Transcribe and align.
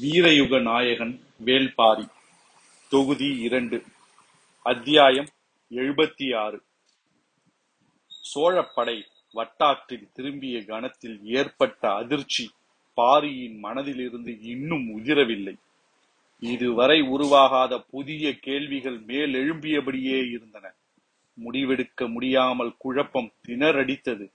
வீரயுக 0.00 0.62
நாயகன் 0.62 1.20
வேள்பாரி 1.44 2.08
தொகுதி 2.88 3.38
இரண்டு 3.38 3.82
அத்தியாயம் 4.62 5.26
எழுபத்தி 5.70 6.36
ஆறு 6.36 6.62
சோழப்படை 8.34 9.02
வட்டாற்றில் 9.32 10.12
திரும்பிய 10.12 10.64
கணத்தில் 10.64 11.20
ஏற்பட்ட 11.24 11.94
அதிர்ச்சி 11.94 12.50
பாரியின் 12.94 13.64
மனதிலிருந்து 13.64 14.38
இன்னும் 14.42 14.98
உதிரவில்லை. 14.98 15.56
இதுவரை 16.38 17.02
உருவாகாத 17.02 17.78
புதிய 17.90 18.38
கேள்விகள் 18.38 18.98
மேல் 18.98 19.34
எழும்பியபடியே 19.34 20.30
இருந்தன. 20.30 20.74
முடிவெடுக்க 21.44 22.08
முடியாமல் 22.08 22.74
குழப்பம் 22.78 23.32
திணறடித்தது. 23.48 24.30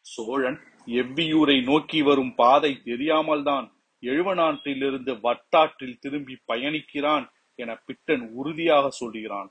சோழன் 0.00 0.60
எவ்வியூரை 0.86 1.62
நோக்கி 1.62 2.02
வரும் 2.02 2.34
பாதை 2.34 2.80
தெரியாமல்தான் 2.84 3.72
எழுவனாற்றிலிருந்து 4.02 5.12
வட்டாற்றில் 5.20 5.98
திரும்பி 5.98 6.34
பயணிக்கிறான் 6.52 7.26
என 7.58 7.70
பிட்டன் 7.86 8.24
உறுதியாக 8.32 8.90
சொல்கிறான் 8.90 9.50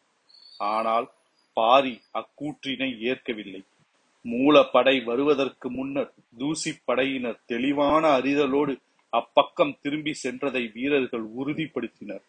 ஆனால் 0.58 1.08
பாரி 1.58 1.94
அக்கூற்றினை 2.14 2.90
ஏற்கவில்லை. 3.00 3.62
மூலப்படை 4.26 5.04
வருவதற்கு 5.04 5.68
முன்னர் 5.70 6.14
தூசி 6.38 6.72
படையினர் 6.86 7.44
தெளிவான 7.46 8.04
அறிதலோடு 8.20 8.74
அப்பக்கம் 9.14 9.78
திரும்பி 9.82 10.14
சென்றதை 10.24 10.64
வீரர்கள் 10.74 11.26
உறுதிப்படுத்தினர். 11.40 12.26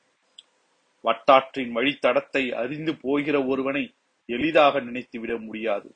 வட்டாற்றின் 1.05 1.73
வழித்தடத்தை 1.77 2.45
அறிந்து 2.53 2.93
போகிற 2.97 3.37
ஒருவனை 3.45 3.85
எளிதாக 4.29 4.81
நினைத்துவிட 4.81 5.33
முடியாது. 5.39 5.89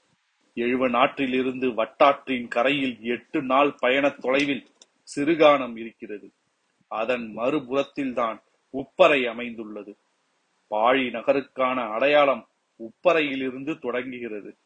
எழுவ 0.57 0.89
நாட்டிலிருந்து 0.89 1.69
வட்டாற்றின் 1.71 2.49
கரையில் 2.49 2.97
எட்டு 3.15 3.43
நாள் 3.43 3.73
பயண 3.75 4.09
தொலைவில் 4.09 4.65
சிறுகானம் 5.09 5.77
இருக்கிறது. 5.77 6.29
அதன் 6.91 7.27
மறுபுறத்தில்தான் 7.37 8.39
உப்பரை 8.75 9.21
அமைந்துள்ளது. 9.27 9.93
பாழி 10.71 11.07
நகருக்கான 11.11 11.79
அடையாளம் 11.91 12.45
உப்பரையிலிருந்து 12.81 13.79
தொடங்குகிறது. 13.79 14.57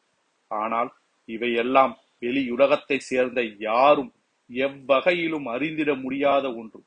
ஆனால் 0.51 0.89
இவையெல்லாம் 1.25 1.93
வெளியுலகத்தை 2.21 2.97
சேர்ந்த 2.97 3.41
யாரும் 3.59 4.11
எவ்வகையிலும் 4.49 5.45
அறிந்திட 5.45 5.95
முடியாத 5.95 6.45
ஒன்று. 6.53 6.81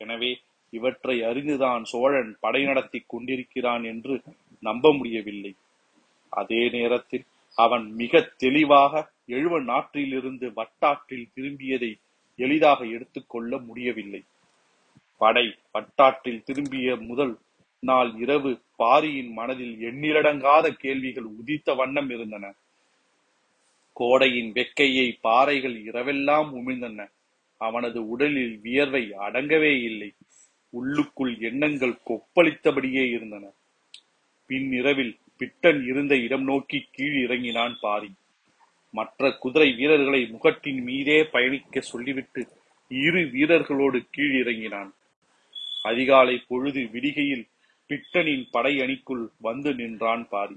எனவே 0.00 0.30
இவற்றை 0.70 1.16
அறிந்துதான் 1.20 1.84
சோழன் 1.84 2.36
படை 2.40 2.64
நடத்தி 2.64 3.04
கொண்டிருக்கிறான் 3.06 3.84
என்று 3.84 4.14
நம்ப 4.62 4.92
முடியவில்லை. 4.92 5.52
அதே 6.32 6.62
நேரத்தில் 6.68 7.24
அவன் 7.58 7.86
மிக 7.92 8.20
தெளிவாக 8.36 8.92
எழுவ 9.26 9.54
நாட்டிலிருந்து 9.62 10.46
வட்டாற்றில் 10.48 11.30
திரும்பியதை 11.34 11.90
எளிதாக 12.38 12.84
எடுத்துக்கொள்ள 12.84 13.58
முடியவில்லை. 13.58 14.22
படை 15.18 15.46
பட்டாற்றில் 15.70 16.42
திரும்பிய 16.42 16.96
முதல் 16.96 17.38
நாள் 17.80 18.12
இரவு 18.18 18.60
பாரியின் 18.76 19.32
மனதில் 19.32 19.76
எண்ணிலடங்காத 19.80 20.70
கேள்விகள் 20.70 21.28
உதித்த 21.40 21.74
வண்ணம் 21.74 22.10
இருந்தன. 22.10 22.54
கோடையின் 23.92 24.52
வெக்கையை 24.52 25.18
பாறைகள் 25.20 25.76
இரவெல்லாம் 25.82 26.48
உமிழ்ந்தன. 26.54 27.10
அவனது 27.60 28.08
உடலில் 28.08 28.60
வியர்வை 28.62 29.04
அடங்கவே 29.10 29.82
இல்லை. 29.82 30.12
உள்ளுக்குள் 30.70 31.38
எண்ணங்கள் 31.38 32.00
கொப்பளித்தபடியே 32.06 33.10
இருந்தன. 33.10 33.50
பின்னிரவில் 34.46 35.18
பிட்டன் 35.38 35.80
இருந்த 35.86 36.16
இடம் 36.16 36.44
நோக்கி 36.44 36.88
கீழ் 36.90 37.22
இறங்கினான் 37.22 37.76
பாரி. 37.80 38.10
மற்ற 38.94 39.30
குதிரை 39.42 39.68
வீரர்களை 39.72 40.20
முகட்டின் 40.30 40.80
மீதே 40.82 41.18
பயணிக்க 41.34 41.80
சொல்லிவிட்டு 41.80 42.42
இரு 42.90 43.22
வீரர்களோடு 43.34 43.98
கீழ் 44.10 44.36
இறங்கினான் 44.42 44.90
அதிகாலை 45.82 46.36
பொழுது 46.48 46.80
விடிகையில் 46.94 47.44
பிட்டனின் 47.90 48.44
படை 48.50 48.72
அணிக்குள் 48.80 49.24
வந்து 49.40 49.70
நின்றான் 49.74 50.24
பாரி. 50.28 50.56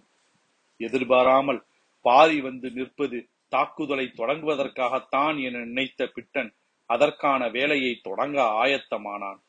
எதிர்பாராமல் 0.80 1.62
பாரி 2.06 2.38
வந்து 2.42 2.68
நிற்பது 2.72 3.18
தாக்குதலை 3.50 4.06
தொடங்குவதற்காகத்தான் 4.18 5.38
என 5.48 5.62
நினைத்த 5.66 6.08
பிட்டன் 6.16 6.52
அதற்கான 6.90 7.42
வேலையை 7.50 7.94
தொடங்க 8.02 8.38
ஆயத்தமானான். 8.64 9.40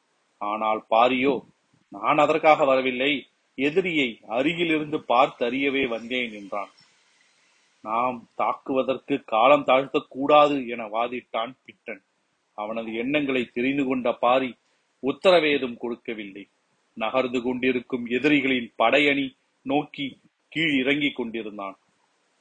ஆனால் 0.41 0.81
பாரியோ 0.91 1.35
நான் 1.93 2.19
அதற்காக 2.19 2.65
வரவில்லை. 2.65 3.13
எதிரியை 3.59 4.09
அருகிலிருந்து 4.29 4.99
பார்த்து 5.03 5.43
அறியவே 5.51 5.85
வந்தேன் 5.89 6.33
என்றான். 6.33 6.71
நாம் 7.83 8.29
தாக்குவதற்கு 8.35 9.25
காலம் 9.25 9.65
தாழ்த்தக் 9.65 10.07
கூடாது 10.09 10.69
என 10.69 10.87
வாதிட்டான் 10.87 11.53
பிட்டன். 11.65 12.03
அவனது 12.55 12.95
எண்ணங்களை 12.95 13.45
தெரிந்து 13.45 13.85
கொண்ட 13.85 14.13
பாரி 14.13 14.55
உத்தரவேதும் 15.03 15.77
கொடுக்கவில்லை. 15.77 16.49
நகர்ந்து 16.95 17.43
கொண்டிருக்கும் 17.43 18.07
எதிரிகளின் 18.07 18.73
படையணி 18.79 19.37
நோக்கி 19.63 20.19
கீழ் 20.49 20.79
இறங்கிக் 20.79 21.17
கொண்டிருந்தான். 21.17 21.79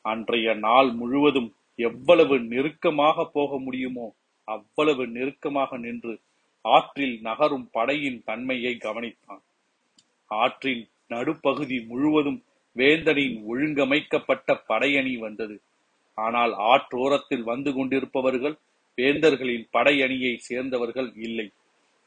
அன்றைய 0.02 0.54
நாள் 0.54 0.92
முழுவதும் 0.92 1.54
எவ்வளவு 1.76 2.40
நெருக்கமாக 2.40 3.26
போக 3.26 3.60
முடியுமோ 3.60 4.14
அவ்வளவு 4.44 5.08
நெருக்கமாக 5.08 5.78
நின்று 5.78 6.20
ஆற்றில் 6.62 7.22
நகரும் 7.22 7.70
படையின் 7.72 8.22
தன்மையை 8.26 8.78
கவனித்தான். 8.80 9.42
ஆற்றின் 10.28 10.90
நடுப்பகுதி 11.08 11.86
முழுவதும் 11.86 12.44
வேந்தனின் 12.76 13.44
ஒழுங்கமைக்கப்பட்ட 13.44 14.64
படையணி 14.68 15.18
வந்தது. 15.18 15.62
ஆனால் 16.14 16.54
ஆற்றோரத்தில் 16.54 17.44
வந்து 17.44 17.74
கொண்டிருப்பவர்கள் 17.74 18.58
வேந்தர்களின் 18.98 19.68
படையணியை 19.74 20.38
சேர்ந்தவர்கள் 20.38 21.12
இல்லை. 21.16 21.52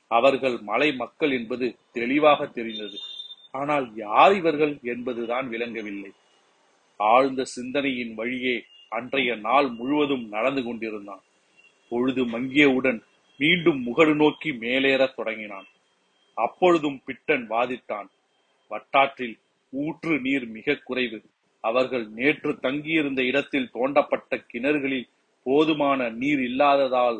அவர்கள் 0.06 0.58
மலை 0.60 0.94
மக்கள் 0.94 1.30
என்பது 1.30 1.76
தெளிவாக 1.92 2.47
தெரிந்தது. 2.47 2.98
ஆனால் 3.50 3.97
யார் 3.97 4.34
இவர்கள் 4.34 4.78
என்பதுதான் 4.82 5.48
விளங்கவில்லை. 5.48 6.12
ஆழ்ந்த 6.96 7.44
சிந்தனையின் 7.44 8.14
வழியே 8.14 8.64
அன்றைய 8.88 9.36
நாள் 9.36 9.69
முழுவதும் 9.69 10.28
நடந்து 10.28 10.62
கொண்டிருந்தான். 10.64 11.22
பொழுது 11.88 12.25
மங்கியவுடன் 12.25 13.02
மீண்டும் 13.38 13.82
முகடு 13.82 14.14
நோக்கி 14.14 14.52
மேலேறத் 14.52 15.14
தொடங்கினான். 15.14 15.66
அப்பொழுதும் 16.34 17.02
பிட்டன் 17.06 17.50
வாதிட்டான். 17.50 18.08
வட்டாற்றில் 18.69 19.38
ஊற்று 19.83 20.15
நீர் 20.21 20.47
மிக 20.47 20.75
குறைவு. 20.85 21.19
அவர்கள் 21.61 22.07
நேற்று 22.09 22.51
தங்கியிருந்த 22.59 23.21
இடத்தில் 23.23 23.71
தோண்டப்பட்ட 23.75 24.33
கிணறுகளில் 24.53 25.09
போதுமான 25.45 26.09
நீர் 26.09 26.43
இல்லாததால் 26.43 27.19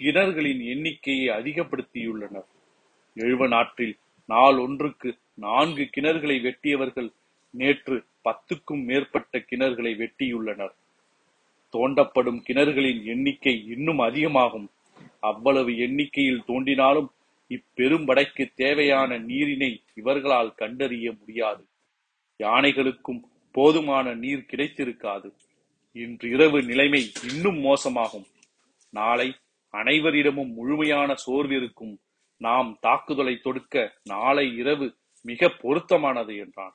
கிணறுகளின் 0.00 0.62
எண்ணிக்கையை 0.64 1.28
அதிகப்படுத்தியுள்ளனர். 1.36 2.48
எழுவ 3.16 3.48
நாட்டில் 3.48 3.94
நாள் 4.26 4.58
ஒன்றுக்கு 4.58 5.10
நான்கு 5.34 5.84
கிணறுகளை 5.96 6.36
வெட்டியவர்கள் 6.40 7.10
நேற்று 7.50 7.96
பத்துக்கும் 8.24 8.82
மேற்பட்ட 8.84 9.38
கிணறுகளை 9.38 9.92
வெட்டியுள்ளனர். 10.02 10.74
தோண்டப்படும் 11.72 12.40
கிணறுகளின் 12.48 13.04
எண்ணிக்கை 13.04 13.54
இன்னும் 13.66 13.98
அதிகமாகும். 13.98 14.68
அவ்வளவு 15.20 15.70
எண்ணிக்கையில் 15.78 16.44
தோண்டினாலும் 16.48 17.08
இப்பெரும் 17.48 18.06
படைக்கு 18.06 18.44
தேவையான 18.54 19.18
நீரினை 19.18 19.70
இவர்களால் 19.94 20.54
கண்டறிய 20.54 21.12
முடியாது. 21.20 21.64
யானைகளுக்கும் 22.38 23.22
போதுமான 23.52 24.14
நீர் 24.14 24.46
கிடைத்திருக்காது. 24.50 25.32
இன்று 25.92 26.28
இரவு 26.28 26.62
நிலைமை 26.62 27.12
இன்னும் 27.32 27.64
மோசமாகும். 27.64 28.26
நாளை 28.90 29.34
அனைவரிடமும் 29.72 30.52
முழுமையான 30.52 31.14
சோர்விருக்கும் 31.26 31.98
நாம் 32.36 32.78
தாக்குதலை 32.80 33.38
தொடுக்க 33.38 33.98
நாளை 34.04 34.56
இரவு 34.56 34.96
மிக 35.22 35.48
பொருத்தமானது 35.48 36.36
என்றான். 36.36 36.74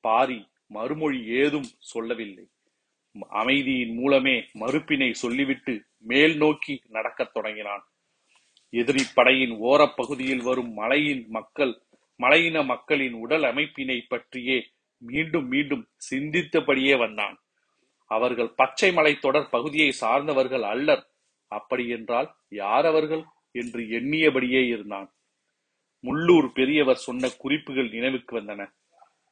பாரி 0.00 0.48
மறுமொழி 0.66 1.26
ஏதும் 1.26 1.68
சொல்லவில்லை. 1.78 2.48
அமைதியின் 3.28 3.94
மூலமே 3.94 4.44
மறுப்பினை 4.54 5.12
சொல்லிவிட்டு 5.12 5.84
மேல் 5.98 6.36
நோக்கி 6.36 6.82
நடக்கத் 6.88 7.32
தொடங்கினான். 7.32 7.84
எதிரி 8.70 9.04
படையின் 9.14 9.50
ஓரப்பகுதியில் 9.50 10.42
வரும் 10.42 10.72
மலையின் 10.72 11.26
மக்கள் 11.28 11.82
மலையின 12.16 12.62
மக்களின் 12.62 13.12
உடல் 13.12 13.42
அமைப்பினை 13.42 14.04
பற்றியே 14.08 14.58
மீண்டும் 15.02 15.48
மீண்டும் 15.48 15.88
சிந்தித்தபடியே 16.10 16.98
வந்தான். 16.98 17.36
அவர்கள் 18.10 18.54
பச்சை 18.54 18.92
மலை 18.92 19.18
தொடர் 19.18 19.50
பகுதியை 19.50 19.92
சார்ந்தவர்கள் 20.00 20.62
அல்லர். 20.62 21.04
அப்படி 21.46 21.88
என்றால் 21.88 22.34
யார் 22.48 22.86
அவர்கள் 22.86 23.24
என்று 23.50 23.82
எண்ணியபடியே 23.82 24.66
இருந்தான். 24.66 25.08
முள்ளூர் 26.04 26.48
பெரியவர் 26.52 26.96
சொன்ன 26.96 27.28
குறிப்புகள் 27.38 27.88
நினைவுக்கு 27.88 28.40
வந்தன. 28.40 28.62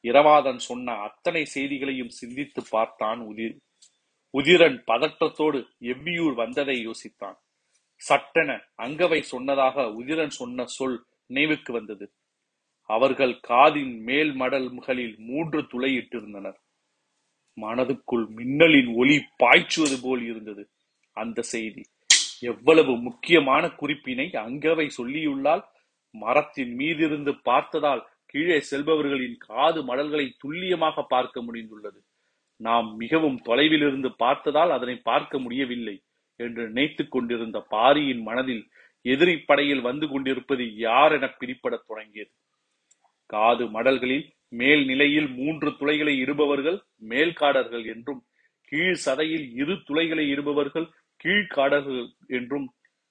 இரவாதன் 0.05 0.57
சொன்ன 0.57 0.95
அத்தனை 0.95 1.45
செய்திகளையும் 1.45 2.09
சிந்தித்து 2.09 2.63
பார்த்தான் 2.71 3.21
உதிர். 3.21 3.57
உதிரன் 4.35 4.79
பதற்றத்தோடு 4.87 5.59
எவ்வியூர் 5.81 6.35
வந்ததை 6.35 6.77
யோசித்தான். 6.87 7.39
சட்டென 8.01 8.51
அங்கவை 8.79 9.21
சொன்னதாக 9.21 9.83
உதிரன் 9.83 10.35
சொன்ன 10.41 10.65
சொல் 10.67 11.07
நினைவுக்கு 11.27 11.73
வந்தது. 11.73 12.07
அவர்கள் 12.87 13.41
காதின் 13.49 14.01
மேல் 14.01 14.33
மடல்களில் 14.35 15.19
மூன்று 15.19 15.61
துளையிட்டிருந்தனர் 15.61 16.59
மனதுக்குள் 17.61 18.27
மின்னலின் 18.29 18.95
ஒளி 18.95 19.25
பாய்ச்சுவது 19.37 20.01
போல் 20.03 20.23
இருந்தது. 20.23 20.69
அந்த 21.13 21.43
செய்தி 21.43 21.83
எவ்வளவு 22.41 22.97
முக்கியமான 22.97 23.67
குறிப்பினை 23.67 24.27
அங்கவை 24.33 24.91
சொல்லியுள்ளால் 25.03 25.63
மரத்தின் 26.11 26.77
மீதிருந்து 26.77 27.39
பார்த்ததால் 27.43 28.07
கீழே 28.27 28.63
செல்பவர்களின் 28.71 29.37
காது 29.39 29.83
மடல்களை 29.83 30.33
துல்லியமாக 30.39 31.03
பார்க்க 31.03 31.43
முடிந்துள்ளது. 31.43 32.01
நாம் 32.57 32.97
மிகவும் 32.97 33.39
தொலைவில் 33.39 33.81
இருந்து 33.81 34.17
பார்த்ததால் 34.17 34.71
அதனை 34.71 34.97
பார்க்க 34.97 35.39
முடியவில்லை 35.39 36.03
என்று 36.37 36.67
நினைத்துக் 36.67 37.11
கொண்டிருந்த 37.11 37.67
பாரியின் 37.69 38.23
மனதில் 38.23 38.71
எதிரி 39.03 39.39
படையில் 39.39 39.81
வந்து 39.81 40.09
கொண்டிருப்பது 40.09 40.77
யார் 40.77 41.13
என 41.13 41.35
பிரிப்படத் 41.41 41.87
தொடங்கியது. 41.87 42.31
காது 43.33 43.65
மடல்களில் 43.67 44.27
மேல் 44.53 44.83
நிலையில் 44.87 45.29
மூன்று 45.37 45.71
துளைகளை 45.71 46.15
இருபவர்கள் 46.25 46.79
மேல்காடர்கள் 47.09 47.85
என்றும் 47.95 48.21
கீழ் 48.69 48.99
சதையில் 49.05 49.47
இரு 49.61 49.75
துளைகளை 49.89 50.25
இருபவர்கள் 50.29 50.89
கீழ்காடர்கள் 51.25 52.05
என்றும் 52.39 52.67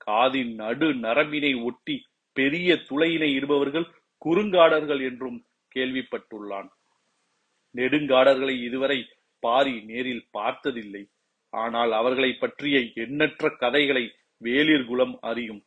காதின் 0.07 0.53
நடு 0.53 0.87
நரம்பினை 1.05 1.51
ஒட்டி 1.63 1.95
பெரிய 2.37 2.69
துளையினை 2.89 3.29
இருபவர்கள் 3.39 3.87
குறுங்காடர்கள் 4.25 5.01
என்றும் 5.09 5.39
கேள்விப்பட்டுள்ளான். 5.75 6.69
நெடுங்காடர்களை 7.75 8.55
இதுவரை 8.63 8.99
பாரி 9.43 9.75
நேரில் 9.89 10.25
பார்த்ததில்லை. 10.31 11.03
ஆனால் 11.53 11.91
அவர்களை 11.91 12.31
பற்றிய 12.33 12.77
எண்ணற்ற 13.03 13.49
கதைகளை 13.63 14.05
வேளிர் 14.41 14.85
குலம் 14.85 15.15
அறியும். 15.21 15.61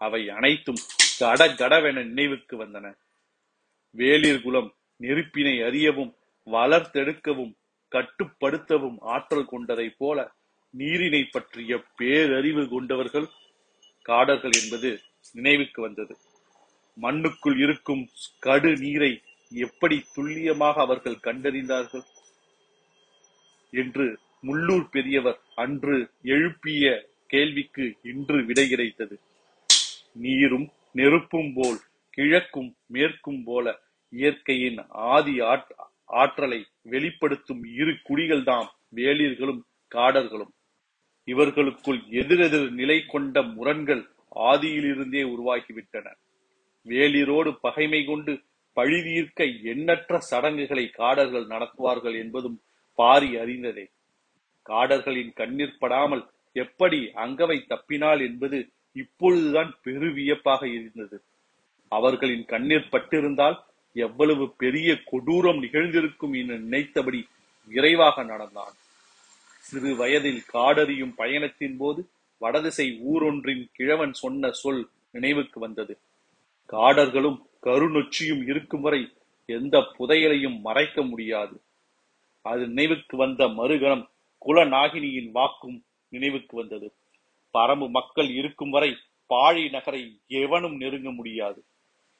அவை 0.00 0.22
அனைத்தும் 0.30 0.80
கட 1.18 1.42
கடவென 1.60 1.98
நினைவுக்கு 2.04 2.56
வந்தன. 2.64 2.86
வேளிர் 3.94 4.42
குலம் 4.42 4.70
நெருப்பினை 5.00 5.54
அறியவும் 5.62 6.12
வளர்த்தெடுக்கவும் 6.46 7.52
கட்டுப்படுத்தவும் 7.92 8.98
ஆற்றல் 9.14 9.50
கொண்டதைப் 9.50 9.98
போல 9.98 10.18
நீரினை 10.74 11.22
பற்றிய 11.30 11.84
பேரறிவு 11.98 12.68
கொண்டவர்கள் 12.68 13.28
காடர்கள் 14.08 14.56
என்பது 14.62 14.90
நினைவுக்கு 15.32 15.82
வந்தது. 15.82 16.14
மண்ணுக்குள் 16.96 17.58
இருக்கும் 17.58 18.04
கடு 18.38 18.70
நீரை 18.76 19.22
எப்படி 19.52 19.96
துல்லியமாக 20.14 20.80
அவர்கள் 20.80 21.24
கண்டறிந்தார்கள் 21.26 22.04
என்று 23.72 24.06
முள்ளூர் 24.46 24.88
பெரியவர் 24.90 25.38
அன்று 25.54 25.96
எழுப்பிய 26.22 26.84
கேள்விக்கு 27.26 27.86
இன்று 28.02 28.44
விடை 28.44 28.68
கிடைத்தது. 28.68 29.16
நீரும் 30.12 30.68
நெருப்பும் 30.92 31.52
போல் 31.54 31.80
கிழக்கும் 32.18 32.70
மேற்கும் 32.86 33.42
போல 33.44 33.66
இயற்கையின் 34.12 34.78
ஆதி 35.12 35.34
ஆற்றலை 36.20 36.60
வெளிப்படுத்தும் 36.82 37.62
இரு 37.80 37.92
குடிகள்தாம் 38.08 38.70
வேளிர்களும் 38.96 39.60
காடர்களும். 39.94 40.52
இவர்களுக்குள் 41.28 42.00
எதிரெதிர் 42.20 42.70
நிலை 42.70 42.98
கொண்ட 43.06 43.42
முரண்கள் 43.56 44.02
ஆதியிலிருந்தே 44.50 45.22
உருவாகிவிட்டன. 45.34 46.06
வேளிரோடு 46.86 47.50
பகைமை 47.60 48.00
கொண்டு 48.04 48.32
பழிதீர்க்க 48.76 49.46
எண்ணற்ற 49.62 50.18
சடங்குகளை 50.30 50.84
காடர்கள் 50.98 51.46
நடத்துவார்கள் 51.46 52.16
என்பதும் 52.22 52.58
பாரி 52.98 53.30
அறிந்ததே. 53.36 53.86
காடர்களின் 54.66 55.32
கண்ணீர் 55.32 55.78
படாமல் 55.78 56.24
எப்படி 56.56 57.00
அங்கவை 57.24 57.58
தப்பினாள் 57.72 58.20
என்பது 58.28 58.58
இப்பொழுதுதான் 58.92 59.70
பெருவியப்பாக 59.84 60.62
இருந்தது. 60.78 61.16
அவர்களின் 61.88 62.44
கண்ணீர் 62.44 62.88
பட்டிருந்தால் 62.90 63.58
எவ்வளவு 63.92 64.50
பெரிய 64.50 64.98
கொடூரம் 65.12 65.58
நிகழ்ந்திருக்கும் 65.58 66.32
என 66.32 66.56
நினைத்தபடி 66.56 67.28
விரைவாக 67.66 68.22
நடந்தான். 68.22 68.72
சிறு 69.58 69.96
வயதில் 69.96 70.42
காடறியும் 70.52 71.12
பயணத்தின் 71.16 71.76
போது 71.76 72.08
வடதிசை 72.38 73.00
ஊரொன்றின் 73.12 73.68
கிழவன் 73.72 74.12
சொன்ன 74.12 74.50
சொல் 74.50 74.88
நினைவுக்கு 75.10 75.60
வந்தது. 75.60 75.98
காடர்களும் 76.72 77.38
கருநொச்சியும் 77.62 78.42
இருக்கும் 78.46 78.80
வரை 78.80 79.12
எந்த 79.46 79.78
புதையலையும் 79.98 80.60
மறைக்க 80.60 81.02
முடியாது. 81.02 81.60
அது 82.42 82.66
நினைவுக்கு 82.66 83.16
வந்த 83.16 83.46
மறுகணம் 83.46 84.08
குலநாகினியின் 84.46 85.30
வாக்கும் 85.30 85.84
நினைவுக்கு 86.08 86.56
வந்தது. 86.56 86.92
பரம்பு 87.54 87.90
மக்கள் 87.90 88.30
இருக்கும் 88.30 88.70
வரை 88.70 88.96
பாழி 89.34 89.70
நகரை 89.70 90.20
எவனும் 90.26 90.76
நெருங்க 90.76 91.10
முடியாது. 91.10 91.64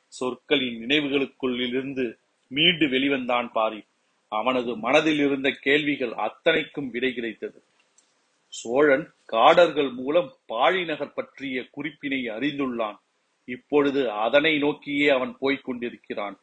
சொற்களின் 0.09 0.87
நினைவுகளுக்குள்ளிருந்து 0.87 2.19
மீண்டு 2.49 2.87
வெளிவந்தான் 2.87 3.51
பாரி. 3.53 3.85
அவனது 4.29 4.77
மனதில் 4.77 5.19
இருந்த 5.19 5.51
கேள்விகள் 5.51 6.13
அத்தனைக்கும் 6.13 6.91
விடை 6.91 7.15
கிடைத்தது. 7.15 7.63
சோழன் 8.49 9.13
காடர்கள் 9.33 9.93
மூலம் 9.93 10.37
பாழி 10.49 10.85
நகர் 10.85 11.13
பற்றிய 11.13 11.69
குறிப்பினை 11.77 12.29
அறிந்துள்ளான். 12.31 12.97
இப்பொழுது 13.45 14.11
அதனை 14.11 14.59
நோக்கியே 14.59 15.09
அவன் 15.09 15.37
போய்க் 15.39 15.65
கொண்டிருக்கிறான். 15.65 16.41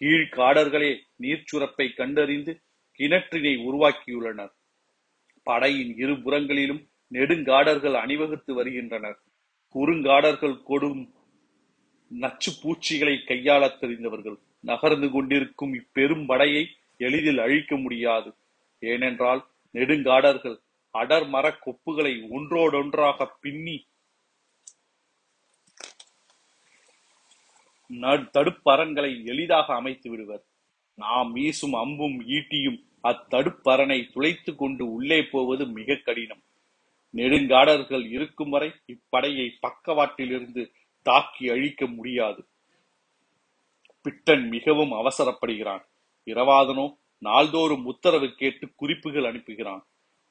கீழ்காடர்களே 0.00 0.98
நீர்ச்சுரப்பை 1.22 1.94
கண்டறிந்து 1.94 2.60
கிணற்றினை 2.98 3.56
உருவாக்கியுள்ளனர். 3.56 4.52
படையின் 5.42 5.96
இரு 5.96 6.22
புறங்களிலும் 6.22 6.88
நெடுங்காடர்கள் 7.12 7.92
அணிவகுத்து 7.92 8.54
வருகின்றனர். 8.54 9.18
குறுங்காடர்கள் 9.74 10.62
கொடும் 10.68 11.14
நச்சு 12.08 12.52
பூச்சிகளை 12.62 13.14
கையாளத் 13.14 13.78
தெரிந்தவர்கள் 13.78 14.38
நகர்ந்து 14.60 15.10
கொண்டிருக்கும் 15.10 15.74
இப்பெரும் 15.74 16.26
படையை 16.26 16.76
எளிதில் 16.96 17.38
அழிக்க 17.38 17.76
முடியாது. 17.76 18.34
ஏனென்றால் 18.78 19.46
நெடுங்காடர்கள் 19.74 20.58
அடர் 20.90 21.28
மர 21.28 21.58
கொப்புகளை 21.66 22.28
ஒன்றோடொன்றாக 22.30 23.28
பின்னி 23.40 23.86
தடுப்பரன்களை 27.92 29.24
எளிதாக 29.24 29.74
அமைத்து 29.74 30.10
விடுவர். 30.10 30.44
நாம் 30.94 31.32
வீசும் 31.32 31.72
அம்பும் 31.72 32.20
ஈட்டியும் 32.20 32.84
அத்தடுப்பரனை 33.02 34.12
துளைத்து 34.12 34.54
கொண்டு 34.54 34.92
உள்ளே 34.92 35.22
போவது 35.22 35.66
மிக 35.66 35.94
கடினம். 35.94 36.42
நெடுங்காடர்கள் 37.14 38.06
இருக்கும் 38.10 38.50
வரை 38.50 38.72
இப்படையை 38.86 39.50
பக்கவாட்டிலிருந்து 39.60 40.70
தாக்கி 41.06 41.48
அழிக்க 41.48 41.86
முடியாது. 41.86 42.40
பிட்டன் 44.02 44.48
மிகவும் 44.48 44.92
அவசரப்படுகிறான். 44.92 45.84
இரவாதனோ 46.26 46.86
நாள்தோறும் 47.18 47.84
உத்தரவு 47.84 48.28
கேட்டு 48.34 48.66
குறிப்புகள் 48.76 49.28
அனுப்புகிறான். 49.28 49.82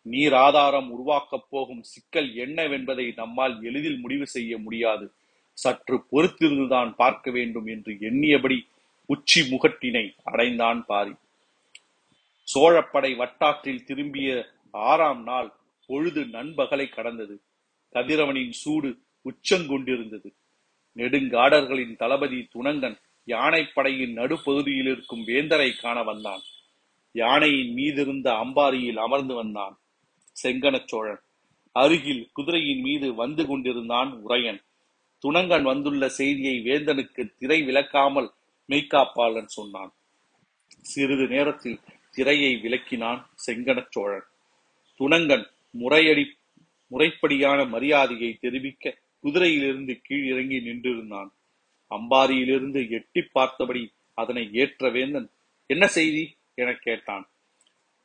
நீர் 0.01 0.33
ஆதாரம் 0.47 0.89
உருவாக்கப் 0.91 1.47
போகும் 1.49 1.83
சிக்கல் 1.83 2.29
என்னவென்பதை 2.35 3.05
நம்மால் 3.15 3.55
எளிதில் 3.63 3.99
முடிவு 3.99 4.27
செய்ய 4.27 4.57
முடியாது. 4.57 5.05
சற்று 5.53 5.97
பொறுத்திருந்துதான் 6.11 6.91
பார்க்க 6.95 7.31
வேண்டும் 7.31 7.65
என்று 7.65 7.91
எண்ணியபடி 7.99 8.57
உச்சி 9.05 9.41
முகட்டினை 9.41 10.05
அடைந்தான் 10.23 10.85
பாரி. 10.85 11.13
சோழப்படை 12.53 13.15
வட்டாற்றில் 13.15 13.83
திரும்பிய 13.83 14.45
ஆறாம் 14.71 15.23
நாள் 15.23 15.51
பொழுது 15.87 16.21
நண்பகலை 16.21 16.87
கடந்தது. 16.89 17.35
கதிரவனின் 17.93 18.55
சூடு 18.63 18.89
உச்சங்கொண்டிருந்தது. 19.23 20.29
நெடுங்காடர்களின் 20.95 21.95
தளபதி 21.95 22.47
துணங்கன் 22.55 22.97
யானைப்படையின் 23.27 24.13
நடுப்பகுதியில் 24.13 24.85
இருக்கும் 24.85 25.27
வேந்தரை 25.27 25.79
காண 25.79 26.03
வந்தான். 26.03 26.41
யானையின் 27.11 27.75
மீதிருந்த 27.75 28.27
அம்பாரியில் 28.27 28.95
அமர்ந்து 28.95 29.33
வந்தான் 29.33 29.77
செங்கனச் 30.43 30.87
சோழன். 30.87 31.19
அருகில் 31.71 32.29
குதிரையின் 32.33 32.81
மீது 32.81 33.13
வந்து 33.13 33.47
கொண்டிருந்தான் 33.47 34.21
உரையன். 34.27 34.59
துணங்கன் 35.27 35.61
வந்துள்ள 35.61 36.09
செய்தியை 36.09 36.59
வேந்தனுக்கு 36.59 37.33
திரை 37.37 37.61
விளக்காமல் 37.61 38.29
மெய்காப்பாளன் 38.69 39.45
சொன்னான். 39.45 39.93
சிறிது 40.81 41.27
நேரத்தில் 41.27 41.79
திரையை 42.11 42.55
விளக்கினான் 42.63 43.25
செங்கனச் 43.47 43.91
சோழன். 43.91 44.23
துணங்கன் 44.99 45.45
முறையடி 45.79 46.25
முறைப்படியான 46.87 47.65
மரியாதையை 47.65 48.33
தெரிவிக்க 48.33 49.03
குதிரையிலிருந்து 49.25 50.01
கீழ் 50.01 50.25
இறங்கி 50.25 50.57
நின்றிருந்தான். 50.59 51.29
அம்பாரியிலிருந்து 51.91 52.89
எட்டி 52.89 53.21
பார்த்தபடி 53.31 53.91
அதனை 54.13 54.49
ஏற்ற 54.53 54.89
வேந்தன் 54.89 55.29
என்ன 55.67 55.87
செய்தி? 55.87 56.37
என 56.55 56.73
கேட்டான். 56.73 57.29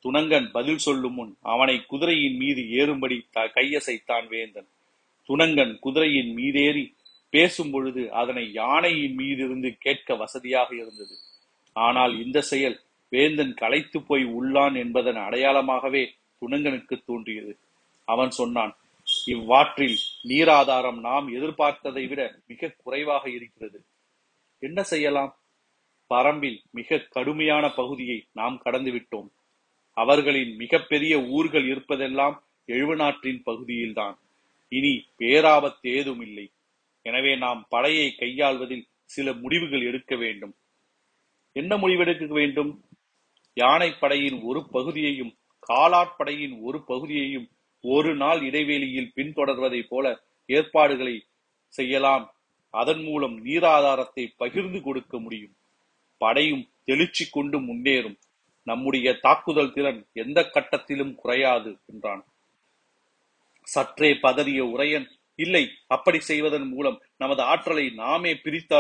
துணங்கன் 0.04 0.50
பதில் 0.50 0.78
சொல்லும் 0.78 1.14
முன் 1.14 1.36
அவனை 1.40 1.84
குதிரையின் 1.86 2.36
மீது 2.36 2.62
ஏறும்படி 2.62 3.20
த 3.30 3.40
கையசைத்தான் 3.54 4.28
வேந்தன். 4.28 4.68
துணங்கன் 5.28 5.78
குதிரையின் 5.78 6.36
மீதேறி 6.36 6.94
பேசும் 7.30 7.70
பொழுது 7.70 8.12
அதனை 8.12 8.52
யானையின் 8.52 9.18
மீதிருந்து 9.18 9.76
கேட்க 9.78 10.14
வசதியாக 10.14 10.74
இருந்தது. 10.74 11.16
ஆனால் 11.72 12.24
இந்த 12.24 12.40
செயல் 12.40 12.80
வேந்தன் 13.08 13.54
களைத்து 13.54 14.02
போய் 14.02 14.24
உள்ளான் 14.24 14.76
என்பதன் 14.76 15.16
அடையாளமாகவே 15.16 16.08
துணங்கனுக்கு 16.42 16.96
தோன்றியது. 17.04 17.58
அவன் 18.04 18.30
சொன்னான் 18.30 18.72
இவ்வாற்றில் 19.26 19.96
நீராதாரம் 20.24 21.00
நாம் 21.00 21.28
எதிர்பார்த்ததை 21.28 22.08
விட 22.08 22.40
மிக 22.46 22.74
குறைவாக 22.82 23.30
இருக்கிறது. 23.30 23.84
என்ன 24.58 24.82
செய்யலாம்? 24.82 25.38
பரம்பில் 26.14 26.62
மிக 26.70 26.98
கடுமையான 26.98 27.70
பகுதியை 27.70 28.26
நாம் 28.32 28.58
கடந்து 28.58 28.92
விட்டோம். 28.92 29.28
அவர்களின் 29.92 30.56
மிகப்பெரிய 30.56 31.20
ஊர்கள் 31.20 31.64
இருப்பதெல்லாம் 31.64 32.42
எழுவநாற்றின் 32.66 33.40
பகுதியில்தான். 33.42 34.18
இனி 34.68 35.08
பேராபத்து 35.18 35.82
ஏதும் 35.82 36.20
இல்லை 36.20 36.52
எனவே 37.02 37.36
நாம் 37.36 37.66
படையை 37.68 38.14
கையாள்வதில் 38.18 38.88
சில 39.04 39.32
முடிவுகள் 39.32 39.82
எடுக்க 39.82 40.16
வேண்டும். 40.16 40.54
என்ன 41.52 41.76
முடிவெடுக்க 41.76 42.26
வேண்டும்? 42.26 42.84
யானைப்படையின் 43.54 44.42
ஒரு 44.42 44.68
பகுதியையும் 44.70 45.36
காலாட்படையின் 45.68 46.60
ஒரு 46.60 46.84
பகுதியையும் 46.84 47.48
ஒரு 47.84 48.14
நாள் 48.14 48.42
இடைவெளியில் 48.42 49.12
பின்தொடர்வதைப் 49.16 49.88
போல 49.88 50.24
ஏற்பாடுகளை 50.46 51.26
செய்யலாம். 51.68 52.34
அதன் 52.70 53.02
மூலம் 53.02 53.44
நீராதாரத்தை 53.44 54.32
பகிர்ந்து 54.36 54.82
கொடுக்க 54.82 55.18
முடியும். 55.18 55.54
படையும் 56.18 56.70
தெளிச்சி 56.86 57.30
கொண்டு 57.30 57.58
முன்னேறும். 57.60 58.18
நம்முடைய 58.62 59.18
தாக்குதல் 59.18 59.72
திறன் 59.72 60.08
எந்த 60.12 60.50
கட்டத்திலும் 60.54 61.14
குறையாது 61.14 61.78
என்றான். 61.86 62.24
சற்றே 63.62 64.10
பதறிய 64.12 64.60
உரையன் 64.74 65.06
இல்லை 65.34 65.70
அப்படி 65.86 66.20
செய்வதன் 66.20 66.68
மூலம் 66.68 67.02
நமது 67.16 67.42
ஆற்றலை 67.42 67.90
நாமே 67.90 68.32
பிரித்த 68.34 68.72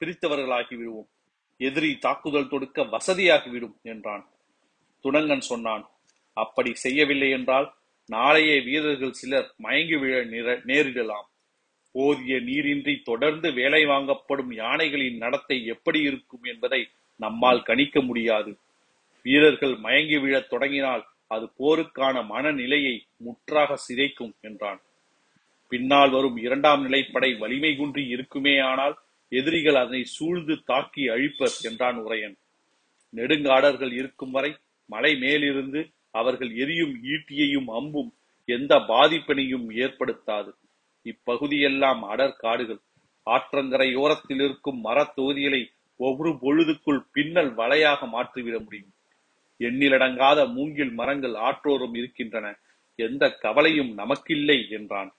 பிரித்தவர்களாகி 0.00 0.74
விடுவோம் 0.76 1.08
எதிரி 1.56 1.98
தாக்குதல் 1.98 2.48
தொடுக்க 2.48 2.82
வசதியாகிவிடும் 2.82 3.76
என்றான். 3.82 4.24
துணங்கன் 5.04 5.38
சொன்னான் 5.38 5.84
அப்படி 6.32 6.74
செய்யவில்லை 6.74 7.30
என்றால் 7.30 7.75
நாளையே 8.08 8.60
வீரர்கள் 8.60 9.12
சிலர் 9.12 9.54
மயங்கி 9.56 9.96
விழ 9.96 10.24
நேரிடலாம். 10.70 11.26
போதிய 11.92 12.40
நீரின்றி 12.40 13.00
தொடர்ந்து 13.04 13.52
வேலை 13.52 13.86
வாங்கப்படும் 13.86 14.52
யானைகளின் 14.52 15.16
நடத்தை 15.16 15.66
எப்படி 15.66 16.00
இருக்கும் 16.00 16.44
என்பதை 16.44 16.88
நம்மால் 17.16 17.62
கணிக்க 17.62 18.00
முடியாது. 18.00 18.58
வீரர்கள் 19.22 19.76
மயங்கி 19.76 20.18
விழத் 20.18 20.48
தொடங்கினால் 20.48 21.04
அது 21.26 21.46
போருக்கான 21.58 22.26
மனநிலையை 22.26 23.06
முற்றாக 23.16 23.78
சிதைக்கும் 23.88 24.34
என்றான். 24.40 24.80
பின்னால் 25.68 26.10
வரும் 26.10 26.36
இரண்டாம் 26.36 26.82
நிலைப்படை 26.86 27.38
வலிமை 27.38 27.76
குன்றி 27.76 28.14
இருக்குமேயானால் 28.14 28.94
எதிரிகள் 29.28 29.74
அதனை 29.74 30.04
சூழ்ந்து 30.04 30.62
தாக்கி 30.64 31.08
அழிப்பர் 31.08 31.56
என்றான் 31.62 31.98
உரையன். 32.06 32.36
நெடுங்காடர்கள் 33.14 33.92
இருக்கும் 33.92 34.30
வரை 34.30 34.56
மலை 34.90 35.16
மேலிருந்து 35.16 35.80
அவர்கள் 36.20 36.52
எரியும் 36.56 36.94
ஈட்டியையும் 37.04 37.68
அம்பும் 37.78 38.10
எந்த 38.46 38.74
பாதிப்பினையும் 38.88 39.66
ஏற்படுத்தாது. 39.82 40.50
இப்பகுதியெல்லாம் 41.06 42.02
அடர் 42.12 42.38
காடுகள். 42.38 42.80
ஆற்றங்கரையோரத்தில் 43.26 44.42
இருக்கும் 44.44 44.80
மரத் 44.80 45.14
தொகுதிகளை 45.16 45.62
ஒவ்வொரு 45.96 46.30
பொழுதுக்குள் 46.42 47.00
பின்னல் 47.12 47.52
வலையாக 47.56 48.00
மாற்றிவிட 48.08 48.56
முடியும். 48.58 48.92
எண்ணிலடங்காத 49.58 50.40
மூங்கில் 50.52 50.92
மரங்கள் 50.92 51.36
ஆற்றோரும் 51.48 51.96
இருக்கின்றன. 51.96 52.46
எந்த 52.98 53.24
கவலையும் 53.44 53.92
நமக்கில்லை 53.98 54.58
என்றான். 54.70 55.10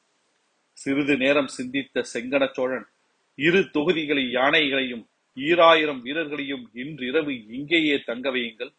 சிறிது 0.73 1.15
நேரம் 1.17 1.51
சிந்தித்த 1.57 2.03
செங்கன 2.13 2.43
சோழன் 2.53 2.87
இரு 3.35 3.61
தொகுதிகளை 3.73 4.23
யானைகளையும் 4.33 5.05
ஈராயிரம் 5.35 6.01
வீரர்களையும் 6.01 6.65
இன்றிரவு 6.73 7.33
இங்கேயே 7.47 7.95
தங்க 7.99 8.27
வையுங்கள். 8.31 8.71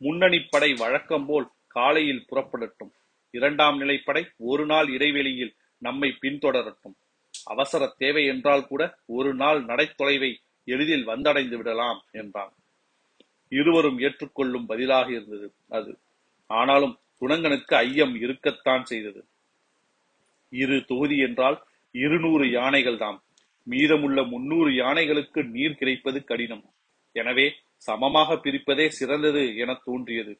முன்னணி 0.00 0.38
படை 0.50 0.70
வழக்கம் 0.74 1.26
போல் 1.26 1.48
காலையில் 1.76 2.26
புறப்படட்டும். 2.30 2.92
இரண்டாம் 3.34 3.76
நிலைப்படை 3.80 4.22
ஒரு 4.50 4.64
நாள் 4.66 4.88
இடைவெளியில் 4.88 5.54
நம்மை 5.82 6.08
பின்தொடரட்டும். 6.22 6.96
அவசர 7.44 7.82
தேவை 8.02 8.22
என்றால் 8.32 8.68
கூட 8.68 8.82
ஒரு 9.16 9.30
நாள் 9.34 9.60
நடைத்தொலைவை 9.64 10.30
எளிதில் 10.68 11.08
வந்தடைந்து 11.08 11.56
விடலாம் 11.56 12.00
என்றான். 12.20 12.52
இருவரும் 13.52 13.98
ஏற்றுக்கொள்ளும் 13.98 14.68
பதிலாக 14.70 15.08
இருந்தது 15.10 15.48
அது. 15.68 15.92
ஆனாலும் 16.50 16.94
துணங்கனுக்கு 17.20 17.74
ஐயம் 17.86 18.14
இருக்கத்தான் 18.24 18.84
செய்தது. 18.84 19.20
இரு 20.52 20.76
தொகுதி 20.90 21.16
என்றால் 21.26 21.58
இருநூறு 21.94 22.44
யானைகள் 22.50 22.98
தாம். 22.98 23.18
மீதமுள்ள 23.66 24.18
முன்னூறு 24.32 24.70
யானைகளுக்கு 24.82 25.40
நீர் 25.54 25.78
கிடைப்பது 25.78 26.18
கடினம். 26.24 26.64
எனவே 27.16 27.46
சமமாக 27.86 28.34
பிரிப்பதே 28.44 28.86
சிறந்தது 28.98 29.42
என 29.62 29.70
தோன்றியது. 29.86 30.34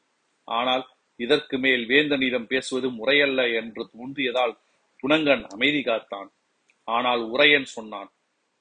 ஆனால் 0.48 0.84
இதற்கு 1.16 1.58
மேல் 1.58 1.84
வேந்தனிடம் 1.86 2.46
பேசுவது 2.46 2.88
முறையல்ல 2.90 3.40
என்று 3.60 3.82
தோன்றியதால் 3.92 4.54
துணங்கன் 5.02 5.44
அமைதி 5.46 5.80
காத்தான். 5.80 6.28
ஆனால் 6.88 7.22
உரையன் 7.34 7.68
சொன்னான் 7.76 8.10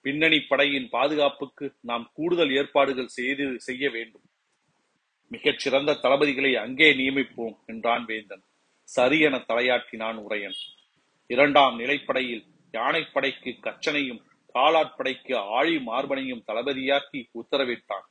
பின்னணி 0.02 0.40
படையின் 0.40 0.88
பாதுகாப்புக்கு 0.90 1.66
நாம் 1.82 2.06
கூடுதல் 2.14 2.52
ஏற்பாடுகள் 2.52 3.16
செய்து 3.18 3.46
செய்ய 3.60 3.90
வேண்டும். 3.90 4.26
மிகச் 5.32 5.60
சிறந்த 5.60 5.92
தளபதிகளை 5.94 6.52
அங்கே 6.56 6.94
நியமிப்போம் 6.94 7.56
என்றான் 7.66 8.06
வேந்தன். 8.06 8.44
சரி 8.90 9.20
என 9.20 9.36
தலையாட்டினான் 9.38 10.18
உரையன். 10.26 10.58
இரண்டாம் 11.30 11.80
நிலைப்படையில் 11.80 12.44
யானைப்படைக்கு 12.74 13.52
கச்சனையும் 13.62 14.22
காலாட்படைக்கு 14.56 15.34
ஆழி 15.36 15.76
மார்பனையும் 15.78 16.44
தளபதியாக்கி 16.48 17.20
உத்தரவிட்டான். 17.42 18.06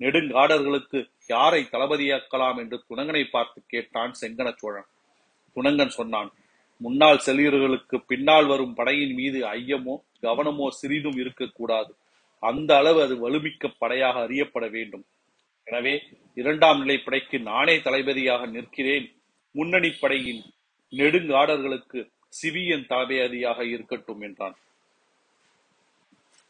நெடுங்காடர்களுக்கு 0.00 0.98
யாரை 1.26 1.62
தளபதியாக்கலாம் 1.72 2.58
என்று 2.62 2.76
துணங்கனை 2.88 3.24
பார்த்து 3.34 3.58
கேட்டான் 3.72 4.14
செங்கன 4.20 4.48
சோழன் 4.60 4.88
துணங்கன் 5.56 5.96
சொன்னான் 5.98 6.30
முன்னாள் 6.80 7.24
செல்லியர்களுக்கு 7.26 7.96
பின்னால் 8.10 8.46
வரும் 8.46 8.76
படையின் 8.78 9.14
மீது 9.18 9.40
ஐயமோ 9.56 9.94
கவனமோ 10.24 10.66
சிறிதும் 10.78 11.18
இருக்கக்கூடாது. 11.22 11.90
அந்த 12.42 12.70
அளவு 12.80 12.98
அது 13.06 13.14
வலுமிக்க 13.24 13.70
படையாக 13.82 14.16
அறியப்பட 14.26 14.64
வேண்டும். 14.76 15.04
எனவே 15.66 15.94
இரண்டாம் 16.36 16.80
நிலை 16.82 16.96
படைக்கு 17.00 17.36
நானே 17.50 17.76
தளபதியாக 17.86 18.42
நிற்கிறேன். 18.56 19.06
முன்னணி 19.54 19.90
படையின் 20.02 20.42
நெடுங்காடர்களுக்கு 20.92 22.00
சிவியன் 22.32 22.88
தளபதியாக 22.90 23.58
இருக்கட்டும் 23.74 24.22
என்றான். 24.28 24.56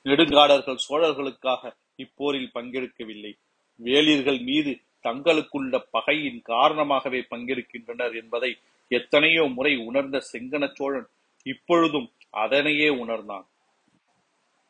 நெடுங்காடர்கள் 0.07 0.85
சோழர்களுக்காக 0.87 1.73
இப்போரில் 1.97 2.51
பங்கெடுக்கவில்லை. 2.55 3.33
வேளிர்கள் 3.83 4.43
மீது 4.43 4.81
தங்களுக்குள்ள 5.03 5.85
பகையின் 5.91 6.41
காரணமாகவே 6.43 7.27
பங்கெடுக்கின்றனர் 7.31 8.15
என்பதை 8.23 8.59
எத்தனையோ 8.89 9.45
முறை 9.45 9.77
உணர்ந்த 9.77 10.23
செங்கன 10.33 10.75
சோழன் 10.75 11.07
இப்பொழுதும் 11.43 12.11
அதனையே 12.31 12.89
உணர்ந்தான். 12.89 13.47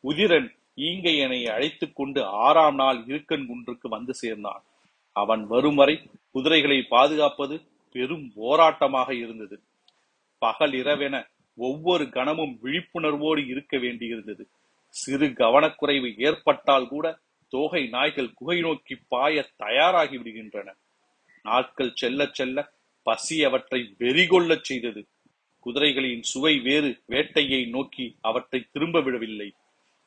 உதிரன் 0.03 0.55
ஈங்கையனை 0.75 1.51
அழைத்துக் 1.51 1.95
கொண்டு 1.95 2.23
ஆறாம் 2.23 2.75
நாள் 2.75 3.03
இருக்கன் 3.07 3.47
குன்றுக்கு 3.47 3.89
வந்து 3.89 4.13
சேர்ந்தான். 4.13 4.63
அவன் 5.11 5.47
வரும் 5.47 5.75
வரை 5.75 6.01
குதிரைகளை 6.31 6.81
பாதுகாப்பது 6.89 7.61
பெரும் 7.91 8.31
போராட்டமாக 8.35 9.11
இருந்தது. 9.11 9.59
பகல் 10.37 10.71
இரவென 10.71 11.27
ஒவ்வொரு 11.55 12.09
கணமும் 12.09 12.59
விழிப்புணர்வோடு 12.63 13.47
இருக்க 13.47 13.77
வேண்டியிருந்தது. 13.77 14.45
சிறு 14.93 15.27
கவனக்குறைவு 15.27 16.17
ஏற்பட்டால் 16.17 16.87
கூட 16.87 17.19
தோகை 17.49 17.87
நாய்கள் 17.87 18.33
குகை 18.33 18.59
நோக்கி 18.59 18.97
பாய 19.07 19.49
தயாராகி 19.55 20.17
விடுகின்றன. 20.17 20.73
நாட்கள் 21.43 21.91
செல்ல 21.93 22.29
செல்ல 22.31 22.71
பசி 23.03 23.43
அவற்றை 23.43 23.95
வெறிகொள்ளச் 23.99 24.61
செய்தது. 24.61 25.07
குதிரைகளின் 25.65 26.21
சுவை 26.21 26.59
வேறு 26.59 27.01
வேட்டையை 27.07 27.69
நோக்கி 27.69 28.15
அவற்றை 28.21 28.67
திரும்ப 28.71 29.01
விடவில்லை. 29.01 29.53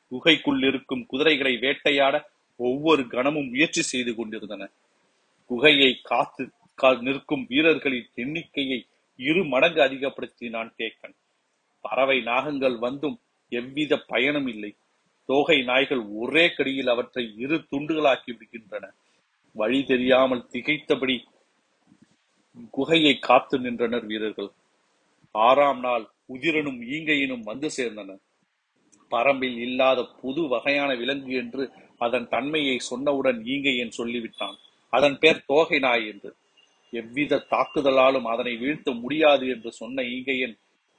குகைக்குள் 0.07 0.63
இருக்கும் 0.63 1.05
குதிரைகளை 1.05 1.57
வேட்டையாட 1.57 2.29
ஒவ்வொரு 2.55 3.07
கணமும் 3.07 3.49
முயற்சி 3.49 3.81
செய்து 3.81 4.15
கொண்டிருந்தன. 4.15 4.69
குகையை 5.49 5.95
காத்து 6.03 6.51
கா- 6.81 6.99
நிற்கும் 6.99 7.45
வீரர்களின் 7.49 8.09
எண்ணிக்கையை 8.15 8.87
இரு 9.15 9.45
மடங்கு 9.45 9.81
அதிகப்படுத்தினான் 9.81 10.73
கேக்கன். 10.77 11.15
பறவை 11.81 12.19
நாகங்கள் 12.19 12.79
வந்தும் 12.79 13.19
எவ்வித 13.51 13.93
பயனும் 14.11 14.47
இல்லை. 14.47 14.71
தோகை 15.29 15.57
நாய்கள் 15.69 16.03
ஒரே 16.21 16.45
கடியில் 16.49 16.91
அவற்றை 16.93 17.23
இரு 17.43 17.57
துண்டுகளாக்கி 17.71 18.31
விடுகின்றன. 18.33 18.85
வழி 19.55 19.79
தெரியாமல் 19.83 20.47
திகைத்தபடி 20.53 21.15
குகையை 22.73 23.13
காத்து 23.19 23.55
நின்றனர் 23.59 24.05
வீரர்கள். 24.05 24.49
ஆறாம் 25.35 25.81
நாள் 25.87 26.05
உதிரனும் 26.33 26.79
ஈங்கையினும் 26.93 27.43
வந்து 27.43 27.67
சேர்ந்தனர் 27.77 28.21
பரம்பில் 29.11 29.57
இல்லாத 29.57 29.99
புது 30.21 30.41
வகையான 30.53 30.91
விலங்கு 30.93 31.33
என்று 31.41 31.63
அதன் 31.97 32.27
தன்மையை 32.27 32.77
சொன்னவுடன் 32.89 33.39
ஈங்கையன் 33.53 33.97
சொல்லிவிட்டான். 33.99 34.57
அதன் 34.93 35.17
பேர் 35.21 35.39
தோகை 35.45 35.79
நாய் 35.79 36.05
என்று. 36.07 36.31
எவ்வித 36.93 37.43
தாக்குதலாலும் 37.53 38.27
அதனை 38.33 38.53
வீழ்த்த 38.57 38.91
முடியாது 39.03 39.45
என்று 39.53 39.71
சொன்ன 39.71 40.03
ஈங்கையன் 40.15 40.55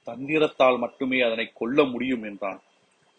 தந்திரத்தால் 0.09 0.79
மட்டுமே 0.79 1.21
அதனை 1.21 1.51
கொல்ல 1.55 1.85
முடியும் 1.85 2.23
என்றான். 2.23 2.63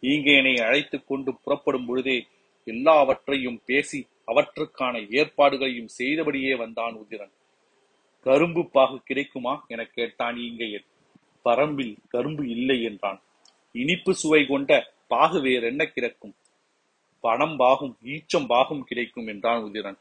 ஈங்கையனை 0.01 0.63
அழைத்துக் 0.63 1.08
கொண்டு 1.08 1.36
புறப்படும் 1.36 1.86
பொழுதே 1.86 2.27
எல்லாவற்றையும் 2.65 3.62
பேசி 3.65 4.08
அவற்றுக்கான 4.25 5.00
ஏற்பாடுகளையும் 5.00 5.88
செய்தபடியே 5.88 6.55
வந்தான் 6.55 6.96
உதிரன். 6.96 7.31
கரும்பு 8.22 8.69
பாகு 8.69 8.98
கிடைக்குமா 9.03 9.65
என 9.67 9.86
கேட்டான் 9.86 10.36
ஈங்கையன். 10.36 10.86
பரம்பில் 11.46 11.96
கரும்பு 12.08 12.50
இல்லை 12.50 12.84
என்றான். 12.84 13.22
இனிப்பு 13.72 14.13
சுவை 14.13 14.46
கொண்ட 14.46 14.93
பாகு 15.10 15.41
வேறென்ன 15.41 15.86
கிடைக்கும்? 15.86 16.36
பணம் 17.19 17.55
பாகும் 17.58 17.98
ஈச்சம் 18.03 18.46
பாகும் 18.48 18.84
கிடைக்கும் 18.84 19.27
என்றான் 19.27 19.63
உதிரன். 19.63 19.98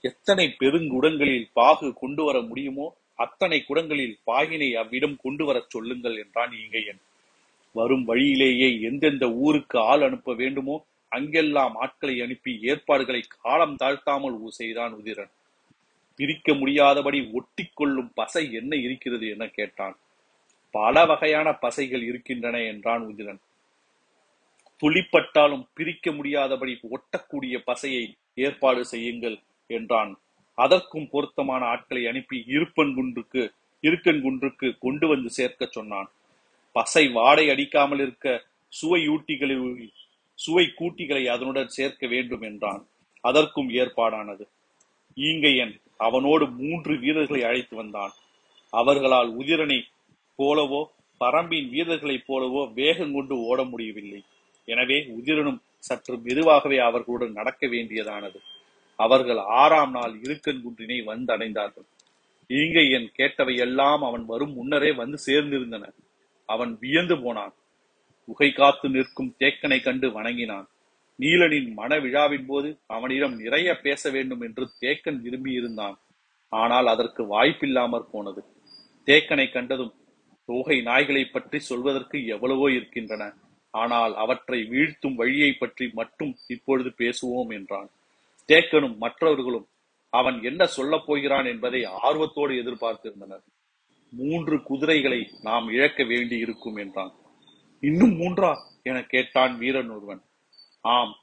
எத்தனை 0.00 0.56
பெருங்குடங்களில் 0.60 1.50
பாகு 1.54 1.92
கொண்டு 1.92 2.24
வர 2.24 2.40
முடியுமோ 2.40 2.94
அத்தனை 3.20 3.58
குடங்களில் 3.60 4.16
பாயினை 4.26 4.68
அவ்விடம் 4.74 5.16
கொண்டு 5.16 5.44
வரச் 5.44 5.70
சொல்லுங்கள் 5.70 6.16
என்றான் 6.16 6.52
ஈங்கையன் 6.52 7.00
வரும் 7.74 8.04
வழியிலேயே 8.04 8.68
எந்தெந்த 8.80 9.24
ஊருக்கு 9.40 9.76
ஆள் 9.90 10.02
அனுப்ப 10.02 10.34
வேண்டுமோ 10.34 10.76
அங்கெல்லாம் 11.12 11.74
ஆட்களை 11.76 12.14
அனுப்பி 12.22 12.52
ஏற்பாடுகளை 12.62 13.20
காலம் 13.36 13.76
தாழ்த்தாமல் 13.76 14.38
செய்தான் 14.50 14.92
உதிரன். 14.92 15.32
பிரிக்க 16.18 16.54
முடியாதபடி 16.54 17.18
ஒட்டி 17.32 17.64
கொள்ளும் 17.74 18.10
பசை 18.14 18.42
என்ன 18.52 18.72
இருக்கிறது 18.76 19.26
என 19.28 19.44
கேட்டான். 19.48 19.96
பல 20.74 21.04
வகையான 21.06 21.48
பசைகள் 21.62 22.02
இருக்கின்றன 22.02 22.56
என்றான் 22.72 23.04
உதிரன். 23.06 23.40
துளிப்பட்டாலும் 24.82 25.64
பிரிக்க 25.74 26.12
முடியாதபடி 26.12 26.74
ஒட்டக்கூடிய 26.90 27.54
பசையை 27.66 28.04
ஏற்பாடு 28.34 28.82
செய்யுங்கள் 28.84 29.36
என்றான் 29.70 30.12
அதற்கும் 30.58 31.08
பொருத்தமான 31.10 31.62
ஆட்களை 31.64 32.02
அனுப்பி 32.06 32.38
இருப்பன் 32.46 32.92
குன்றுக்கு 32.94 33.42
இருக்கன் 33.84 34.20
குன்றுக்கு 34.22 34.68
கொண்டு 34.78 35.06
வந்து 35.08 35.30
சேர்க்க 35.30 35.68
சொன்னான். 35.70 36.08
பசை 36.76 37.04
வாடை 37.08 37.44
அடிக்காமல் 37.50 37.98
இருக்க 37.98 38.26
சுவையூட்டிகளை 38.72 39.56
சுவை 40.38 40.64
கூட்டிகளை 40.78 41.22
அதனுடன் 41.26 41.74
சேர்க்க 41.76 42.06
வேண்டும் 42.06 42.42
என்றான். 42.42 42.82
அதற்கும் 43.24 43.70
ஏற்பாடானது. 43.70 44.44
ஈங்கையன் 45.16 45.74
அவனோடு 45.96 46.44
மூன்று 46.60 46.92
வீரர்களை 46.98 47.42
அழைத்து 47.44 47.74
வந்தான். 47.76 48.12
அவர்களால் 48.72 49.30
உதிரனை 49.38 49.78
போலவோ 50.38 50.82
பரம்பின் 51.20 51.66
வீரர்களைப் 51.68 52.26
போலவோ 52.28 52.62
வேகம் 52.74 53.12
கொண்டு 53.12 53.34
ஓட 53.48 53.60
முடியவில்லை. 53.64 54.20
எனவே 54.68 54.98
உதிரனும் 55.18 55.60
சற்று 55.78 56.14
மெதுவாகவே 56.18 56.78
அவர்களுடன் 56.78 57.32
நடக்க 57.32 57.66
வேண்டியதானது. 57.66 58.38
அவர்கள் 59.00 59.40
ஆறாம் 59.60 59.92
நாள் 59.96 60.14
இருக்கன் 60.24 60.60
குன்றினை 60.64 60.98
வந்தடைந்தார்கள். 61.10 61.86
ஈங்கையன் 62.50 63.08
கேட்டவையெல்லாம் 63.18 64.02
அவன் 64.08 64.24
வரும் 64.24 64.52
முன்னரே 64.52 64.90
வந்து 64.92 65.18
சேர்ந்திருந்தன. 65.26 65.84
அவன் 66.48 66.72
வியந்து 66.78 67.16
போனான். 67.18 67.54
உகை 68.28 68.48
காத்து 68.52 68.86
நிற்கும் 68.88 69.34
தேக்கனை 69.40 69.78
கண்டு 69.82 70.08
வணங்கினான். 70.08 70.66
நீலனின் 71.18 71.70
மன 71.72 71.98
விழாவின் 71.98 72.46
போது 72.46 72.68
அவனிடம் 72.86 73.34
நிறைய 73.36 73.68
பேச 73.80 74.10
வேண்டும் 74.10 74.42
என்று 74.46 74.64
தேக்கன் 74.82 75.20
விரும்பியிருந்தான். 75.24 75.96
ஆனால் 76.52 76.86
அதற்கு 76.86 77.22
வாய்ப்பில்லாமற் 77.34 78.10
போனது. 78.12 78.42
தேக்கனை 79.08 79.46
கண்டதும் 79.50 79.94
தோகை 80.48 80.76
நாய்களை 80.80 81.24
பற்றி 81.26 81.58
சொல்வதற்கு 81.60 82.18
எவ்வளவோ 82.26 82.66
இருக்கின்றன. 82.70 83.24
ஆனால் 83.74 84.14
அவற்றை 84.14 84.60
வீழ்த்தும் 84.72 85.14
வழியை 85.14 85.50
பற்றி 85.52 85.86
மட்டும் 85.92 86.32
இப்பொழுது 86.46 86.90
பேசுவோம் 86.98 87.52
என்றான். 87.58 87.90
தேக்கனும் 88.50 88.96
மற்றவர்களும் 88.96 89.68
அவன் 90.10 90.42
என்ன 90.42 90.66
சொல்லப் 90.66 91.06
போகிறான் 91.06 91.44
என்பதை 91.44 91.84
ஆர்வத்தோடு 91.84 92.54
எதிர்பார்த்திருந்தனர். 92.54 93.42
மூன்று 94.10 94.62
குதிரைகளை 94.62 95.30
நாம் 95.42 95.68
இழக்க 95.68 96.04
வேண்டி 96.04 96.38
இருக்கும் 96.38 96.76
என்றான். 96.76 97.12
இன்னும் 97.80 98.20
மூன்றா? 98.20 98.56
என 98.82 99.02
கேட்டான் 99.02 99.58
வீரன் 99.58 99.88
ஒருவன். 99.88 100.22
ஆம் 100.80 101.16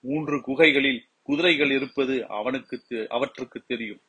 மூன்று 0.00 0.40
குகைகளில் 0.40 1.06
குதிரைகள் 1.22 1.70
இருப்பது 1.70 2.28
அவனுக்கு 2.28 2.82
தெ- 2.90 3.06
அவற்றுக்கு 3.06 3.62
தெரியும். 3.66 4.00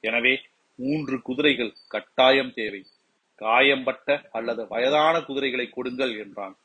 எனவே 0.00 0.40
மூன்று 0.76 1.22
குதிரைகள் 1.22 1.74
கட்டாயம் 1.88 2.52
தேவை. 2.52 2.86
காயம்பட்ட 3.34 4.28
அல்லது 4.32 4.68
வயதான 4.68 5.20
குதிரைகளை 5.20 5.68
கொடுங்கள் 5.68 6.18
என்றான். 6.18 6.56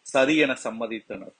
சரி 0.00 0.36
என 0.36 0.56
சம்மதித்தனர். 0.64 1.34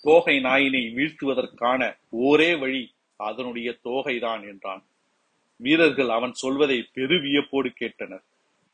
தோகை 0.00 0.38
நாயினை 0.38 0.82
வீழ்த்துவதற்கான 0.96 1.98
ஒரே 2.10 2.54
வழி 2.54 2.94
அதனுடைய 3.16 3.78
தோகைதான் 3.84 4.48
என்றான். 4.48 4.82
வீரர்கள் 5.56 6.08
அவன் 6.08 6.32
சொல்வதை 6.32 6.82
பெரு 6.92 7.20
வியப்போடு 7.20 7.72
கேட்டனர். 7.80 8.22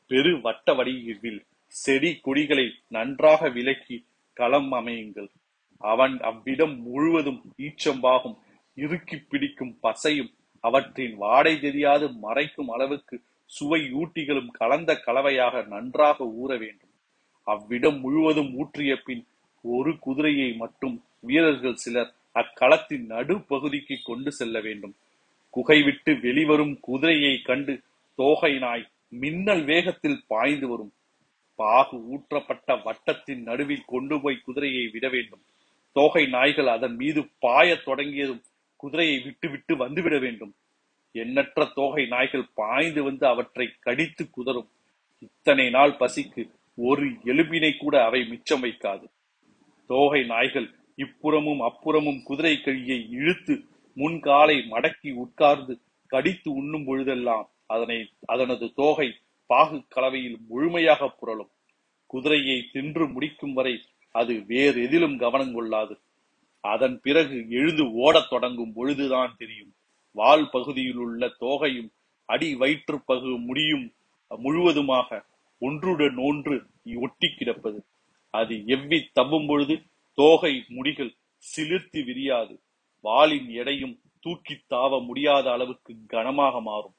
பெரு 0.07 0.41
வட்ட 0.41 0.73
வடிவில் 0.73 1.45
செடி 1.67 2.19
கொடிகளை 2.19 2.71
நன்றாக 2.87 3.49
விலக்கி 3.49 4.05
களம் 4.33 4.71
அமையுங்கள். 4.71 5.29
அவன் 5.77 6.19
அவ்விடம் 6.19 6.75
முழுவதும் 6.81 7.41
ஈச்சம்பாகும் 7.57 8.37
இறுக்கி 8.75 9.17
பிடிக்கும் 9.29 9.79
பசையும் 9.83 10.31
அவற்றின் 10.59 11.15
வாடை 11.17 11.59
தெரியாது 11.59 12.09
மறைக்கும் 12.21 12.69
அளவுக்கு 12.69 13.21
சுவை 13.45 13.81
ஊட்டிகளும் 13.93 14.47
கலந்த 14.51 15.01
கலவையாக 15.05 15.65
நன்றாக 15.67 16.23
ஊற 16.23 16.49
வேண்டும். 16.59 16.93
அவ்விடம் 17.43 17.99
முழுவதும் 17.99 18.51
ஊற்றிய 18.59 18.95
பின் 18.95 19.27
ஒரு 19.61 19.99
குதிரையை 19.99 20.53
மட்டும் 20.53 21.03
வீரர்கள் 21.19 21.75
சிலர் 21.75 22.13
அக்களத்தின் 22.33 23.05
நடுப்பகுதிக்கு 23.09 23.97
கொண்டு 24.03 24.31
செல்ல 24.31 24.59
வேண்டும். 24.59 24.95
குகை 25.49 25.83
விட்டு 25.83 26.19
வெளிவரும் 26.19 26.79
குதிரையை 26.79 27.41
கண்டு 27.41 27.81
தோகை 28.15 28.57
நாய் 28.57 28.87
மின்னல் 29.09 29.63
வேகத்தில் 29.63 30.23
பாய்ந்து 30.27 30.67
வரும். 30.67 30.91
பாகு 31.55 31.97
ஊற்றப்பட்ட 31.97 32.83
வட்டத்தின் 32.83 33.43
நடுவில் 33.43 33.83
கொண்டு 33.85 34.21
போய் 34.21 34.41
குதிரையை 34.45 34.87
விட 34.87 35.09
வேண்டும். 35.09 35.41
தோகை 35.91 36.25
நாய்கள் 36.25 36.67
அதன் 36.67 36.95
மீது 36.95 37.29
பாயத் 37.41 37.83
தொடங்கியதும் 37.83 38.41
குதிரையை 38.75 39.19
விட்டு 39.19 39.49
விட்டு 39.49 39.75
வந்துவிட 39.75 40.19
வேண்டும். 40.19 40.55
எண்ணற்ற 41.11 41.71
தோகை 41.75 42.05
நாய்கள் 42.05 42.49
பாய்ந்து 42.53 43.03
வந்து 43.03 43.27
அவற்றை 43.27 43.73
கடித்து 43.79 44.29
குதறும். 44.29 44.69
இத்தனை 45.19 45.69
நாள் 45.69 45.91
பசிக்கு 45.91 46.49
ஒரு 46.75 47.09
எலும்பினை 47.09 47.77
கூட 47.77 48.03
அவை 48.03 48.25
மிச்சம் 48.25 48.63
வைக்காது. 48.63 49.03
தோகை 49.87 50.25
நாய்கள் 50.25 50.75
இப்புறமும் 50.97 51.61
அப்புறமும் 51.67 52.23
குதிரை 52.23 52.61
கழியை 52.61 52.99
இழுத்து 53.09 53.53
முன்காலை 53.97 54.57
மடக்கி 54.71 55.13
உட்கார்ந்து 55.13 55.73
கடித்து 56.07 56.51
உண்ணும் 56.51 56.85
பொழுதெல்லாம் 56.85 57.47
அதனை 57.65 57.97
அதனது 58.27 58.73
தோகை 58.75 59.07
பாகு 59.49 59.77
கலவையில் 59.87 60.37
முழுமையாக 60.49 61.15
புரளும். 61.21 61.51
குதிரையை 62.05 62.57
தின்று 62.71 63.05
முடிக்கும் 63.07 63.53
வரை 63.53 63.81
அது 64.11 64.45
வேறு 64.45 64.83
எதிலும் 64.83 65.17
கவனம் 65.17 65.53
கொள்ளாது. 65.53 65.95
அதன் 66.63 66.99
பிறகு 67.01 67.45
எழுந்து 67.49 67.83
ஓடத் 67.91 68.29
தொடங்கும் 68.29 68.73
பொழுதுதான் 68.73 69.35
தெரியும். 69.37 69.73
வால் 70.11 70.49
பகுதியில் 70.49 70.95
உள்ள 70.95 71.27
தோகையும் 71.39 71.89
அடி 72.29 72.55
வயிற்று 72.55 72.97
பகு 73.05 73.31
முடியும் 73.39 73.85
முழுவதுமாக 74.37 75.25
ஒன்றுடன் 75.61 76.17
ஒன்று 76.29 76.55
ஒட்டி 76.95 77.27
கிடப்பது. 77.37 77.79
அது 78.33 78.55
எவ்வி 78.55 78.99
தவ்வும் 79.13 79.47
பொழுது 79.47 79.75
தோகை 80.17 80.63
முடிகள் 80.69 81.11
சிலிர்த்து 81.37 81.99
விரியாது. 82.03 82.53
வாளின் 83.01 83.49
எடையும் 83.49 83.99
தூக்கி 84.19 84.55
தாவ 84.69 85.05
முடியாத 85.05 85.51
அளவுக்கு 85.51 85.95
கனமாக 86.07 86.61
மாறும். 86.61 86.95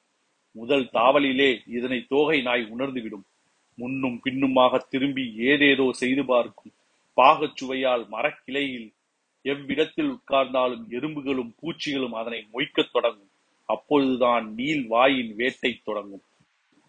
முதல் 0.51 0.89
தாவலிலே 0.93 1.51
இதனை 1.67 2.05
தோகை 2.09 2.43
நாய் 2.43 2.63
உணர்ந்துவிடும். 2.63 3.27
முன்னும் 3.75 4.21
பின்னுமாக 4.23 4.87
திரும்பி 4.89 5.35
ஏதேதோ 5.37 5.93
செய்து 5.93 6.25
பார்க்கும். 6.25 6.73
பாகச் 7.21 7.57
சுவையால் 7.57 8.09
மரக்கிளையில் 8.09 8.95
எவ்விடத்தில் 9.43 10.11
உட்கார்ந்தாலும் 10.11 10.85
எறும்புகளும் 10.89 11.53
பூச்சிகளும் 11.63 12.17
அதனை 12.21 12.47
மொய்க்கத் 12.53 12.93
தொடங்கும். 12.93 13.31
அப்பொழுதுதான் 13.65 14.55
நீல் 14.55 14.87
வாயின் 14.87 15.35
வேட்டை 15.35 15.81
தொடங்கும். 15.85 16.25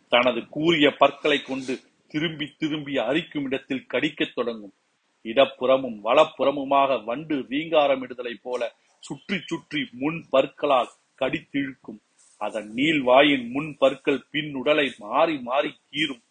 தனது 0.10 0.48
கூறிய 0.48 0.92
பற்களை 0.92 1.42
கொண்டு 1.42 1.80
திரும்பி 2.08 2.46
திரும்பி 2.58 2.98
அரிக்கும் 2.98 3.44
இடத்தில் 3.44 3.86
கடிக்கத் 3.86 4.36
தொடங்கும். 4.36 4.74
இடப்புறமும் 5.24 6.00
வலப்புறமுமாக 6.04 7.04
வண்டு 7.04 7.36
வீங்காரமிடுதலைப் 7.50 8.42
போல 8.42 8.76
சுற்றி 9.00 9.38
சுற்றி 9.46 9.90
முன் 9.92 10.26
பற்களால் 10.30 10.90
கடித்திழுக்கும். 11.20 12.00
அதன் 12.38 12.70
நீள் 12.74 13.02
வாயின் 13.02 13.52
முன் 13.52 13.78
பற்கள் 13.78 14.22
பின் 14.32 14.54
உடலை 14.54 14.94
மாறி 14.98 15.42
மாறி 15.42 15.76
கீறும். 15.92 16.24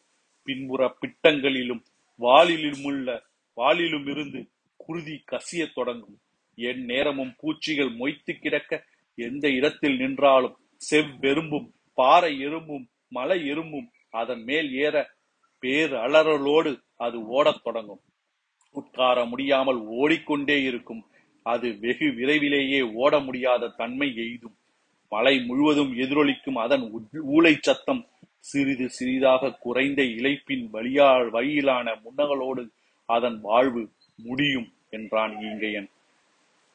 பின்புற 0.45 0.97
பிட்டங்களிலும் 1.01 1.83
வாலிலும் 2.21 2.83
உள்ள 2.83 3.23
வாலிலும் 3.57 4.11
இருந்து 4.11 4.49
குருதி 4.77 5.25
கசியத் 5.31 5.75
தொடங்கும். 5.75 6.19
என் 6.57 6.85
நேரமும் 6.85 7.35
பூச்சிகள் 7.39 7.91
மொய்த்து 7.97 8.33
கிடக்க 8.39 8.85
எந்த 9.15 9.49
இடத்தில் 9.49 9.97
நின்றாலும் 9.99 10.57
செவ்வெரும்பும் 10.91 11.69
பாறை 11.95 12.47
எறும்பும் 12.47 12.87
மலை 13.09 13.51
எறும்பும் 13.51 13.89
அதன் 14.11 14.43
மேல் 14.43 14.73
ஏற 14.73 15.09
பேர் 15.59 15.93
அலறலோடு 15.93 16.81
அது 16.97 17.27
ஓடத் 17.27 17.63
தொடங்கும். 17.63 18.01
உட்கார 18.73 19.25
முடியாமல் 19.25 19.77
ஓடிக்கொண்டே 19.77 20.63
இருக்கும். 20.63 21.07
அது 21.43 21.79
வெகு 21.79 22.13
விரைவிலேயே 22.13 22.83
ஓட 22.83 23.19
முடியாத 23.19 23.69
தன்மை 23.69 24.15
எய்தும். 24.17 24.57
மலை 25.09 25.41
முழுவதும் 25.41 25.99
எதிரொலிக்கும் 25.99 26.59
அதன் 26.59 27.11
ஊளை 27.13 27.59
சத்தம் 27.61 28.07
சிறிது 28.39 28.89
சிறிதாக 28.89 29.53
குறைந்த 29.53 30.03
இழைப்பின் 30.03 30.69
வழியா 30.73 31.31
வழியிலான 31.31 32.01
முன்னகளோடு 32.05 32.69
அதன் 33.07 33.41
வாழ்வு 33.41 33.91
முடியும் 34.17 34.73
என்றான் 34.91 35.37
ஈங்கையன். 35.37 35.89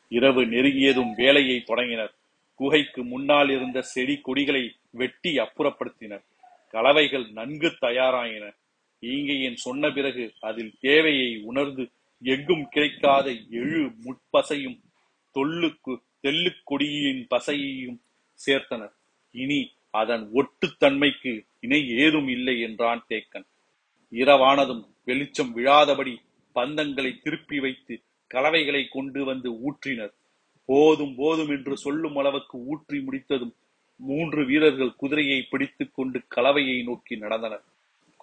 இரவு 0.10 0.46
நெருங்கியதும் 0.46 1.14
வேலையை 1.16 1.62
தொடங்கினர். 1.62 2.14
குகைக்கு 2.56 3.04
முன்னால் 3.04 3.50
இருந்த 3.50 3.82
செடி 3.82 4.22
கொடிகளை 4.22 4.76
வெட்டி 4.90 5.38
அப்புறப்படுத்தினர். 5.38 6.24
கலவைகள் 6.72 7.32
நன்கு 7.32 7.76
தயாராயின. 7.82 8.54
ஈங்கையன் 9.12 9.60
சொன்ன 9.66 9.92
பிறகு 9.92 10.26
அதில் 10.50 10.74
தேவையை 10.80 11.30
உணர்ந்து 11.50 11.84
எங்கும் 12.22 12.66
கிடைக்காத 12.70 13.28
எழு 13.62 13.82
முட்பசையும் 14.04 14.78
தொல்லுக்கு 15.36 15.94
தெல்லுக்கொடியின் 16.26 17.24
பசையையும் 17.34 18.00
சேர்த்தனர். 18.40 18.94
இனி 19.36 19.60
அதன் 20.02 20.24
ஒட்டுத்தன்மைக்கு 20.40 21.34
இணை 21.60 21.82
ஏதும் 22.04 22.30
இல்லை 22.36 22.56
என்றான் 22.68 23.02
தேக்கன். 23.10 23.48
இரவானதும் 24.14 24.84
வெளிச்சம் 25.06 25.52
விழாதபடி 25.58 26.14
பந்தங்களை 26.56 27.12
திருப்பி 27.24 27.58
வைத்து 27.60 27.96
கலவைகளை 28.32 28.84
கொண்டு 28.88 29.22
வந்து 29.30 29.50
ஊற்றினர். 29.68 30.14
போதும் 30.70 31.14
போதும் 31.16 31.52
என்று 31.56 31.76
சொல்லும் 31.78 32.18
அளவுக்கு 32.18 32.58
ஊற்றி 32.72 32.98
முடித்ததும் 33.00 33.54
மூன்று 34.00 34.42
வீரர்கள் 34.46 34.98
குதிரையை 35.02 35.40
பிடித்துக் 35.52 35.94
கொண்டு 35.94 36.18
கலவையை 36.36 36.78
நோக்கி 36.84 37.16
நடந்தனர். 37.16 37.64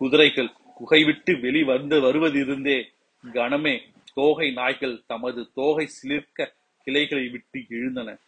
குதிரைகள் 0.00 0.50
குகை 0.80 1.04
விட்டு 1.04 1.40
வெளி 1.40 1.62
வந்து 1.62 2.00
வருவதிருந்தே 2.00 2.84
கணமே 3.32 3.80
தோகை 4.14 4.52
நாய்கள் 4.52 5.02
தமது 5.06 5.50
தோகை 5.54 5.86
சிலிர்க்க 5.86 6.52
கிளைகளை 6.84 7.28
விட்டு 7.28 7.64
எழுந்தன. 7.68 8.18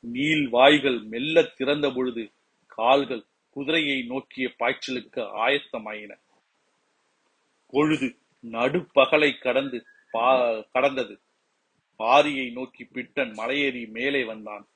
நீள் 0.00 0.48
வாய்கள் 0.48 0.98
மெல்ல 0.98 1.42
திறந்த 1.42 1.90
பொழுது 1.90 2.30
கால்கள் 2.66 3.24
குதிரையை 3.50 4.02
நோக்கிய 4.02 4.52
பாய்ச்சலுக்கு 4.58 5.20
ஆயத்தமாயின. 5.20 6.18
பொழுது 7.70 8.16
நடுப்பகலை 8.50 9.38
கடந்து 9.38 9.84
பா- 10.12 10.64
கடந்தது. 10.72 11.18
பாரியை 11.98 12.52
நோக்கி 12.52 12.84
பிட்டன் 12.84 13.34
மலையேறி 13.34 13.90
மேலே 13.90 14.24
வந்தான். 14.24 14.66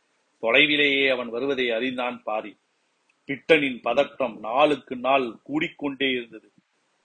தொலைவிலேயே 0.43 1.11
அவன் 1.11 1.29
வருவதை 1.29 1.71
அறிந்தான் 1.71 2.23
பாரி. 2.23 2.57
பிட்டனின் 3.27 3.81
பதட்டம் 3.85 4.39
நாளுக்கு 4.39 4.97
நாள் 4.97 5.37
கூடிக்கொண்டே 5.49 6.11
இருந்தது. 6.11 6.53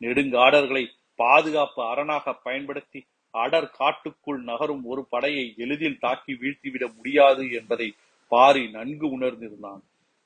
நெடுங்காடர்களை 0.01 0.83
பாதுகாப்பு 1.19 1.81
அரணாக 1.91 2.33
பயன்படுத்தி 2.45 2.99
அடர் 3.33 3.69
காட்டுக்குள் 3.71 4.41
நகரும் 4.41 4.83
ஒரு 4.85 5.01
படையை 5.09 5.45
எளிதில் 5.57 5.99
தாக்கி 5.99 6.33
வீழ்த்திவிட 6.33 6.85
முடியாது 6.95 7.43
என்பதை 7.51 7.89
பாரி 8.31 8.63
நன்கு 8.67 9.07
உணர்ந்திருந்தான். 9.17 9.81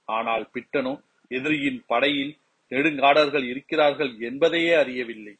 ஆனால் 0.07 0.45
பிட்டனோ 0.53 0.93
எதிரியின் 1.31 1.81
படையில் 1.87 2.33
நெடுங்காடர்கள் 2.71 3.43
இருக்கிறார்கள் 3.43 4.11
என்பதையே 4.19 4.73
அறியவில்லை. 4.73 5.35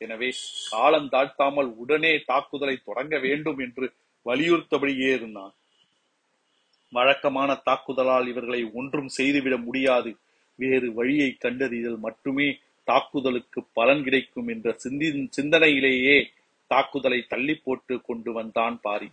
எனவே 0.00 0.30
காலம் 0.70 1.08
தாழ்த்தாமல் 1.08 1.70
உடனே 1.76 2.12
தாக்குதலை 2.30 2.76
தொடங்க 2.84 3.18
வேண்டும் 3.18 3.58
என்று 3.58 3.86
வலியுறுத்தபடியே 4.26 5.10
இருந்தான். 5.14 5.52
வழக்கமான 6.92 7.50
தாக்குதலால் 7.68 8.26
இவர்களை 8.26 8.62
ஒன்றும் 8.74 9.10
செய்துவிட 9.18 9.56
முடியாது. 9.56 10.10
வேறு 10.58 10.88
வழியை 10.92 11.30
கண்டறிதல் 11.44 11.98
மட்டுமே 11.98 12.48
தாக்குதலுக்கு 12.84 13.64
பலன் 13.72 14.02
கிடைக்கும் 14.02 14.48
என்ற 14.48 14.72
சிந்தி 14.72 15.28
சிந்தனையிலேயே 15.36 16.26
தாக்குதலை 16.66 17.24
தள்ளி 17.28 17.54
போட்டு 17.54 18.00
கொண்டு 18.00 18.32
வந்தான் 18.32 18.80
பாரி. 18.80 19.10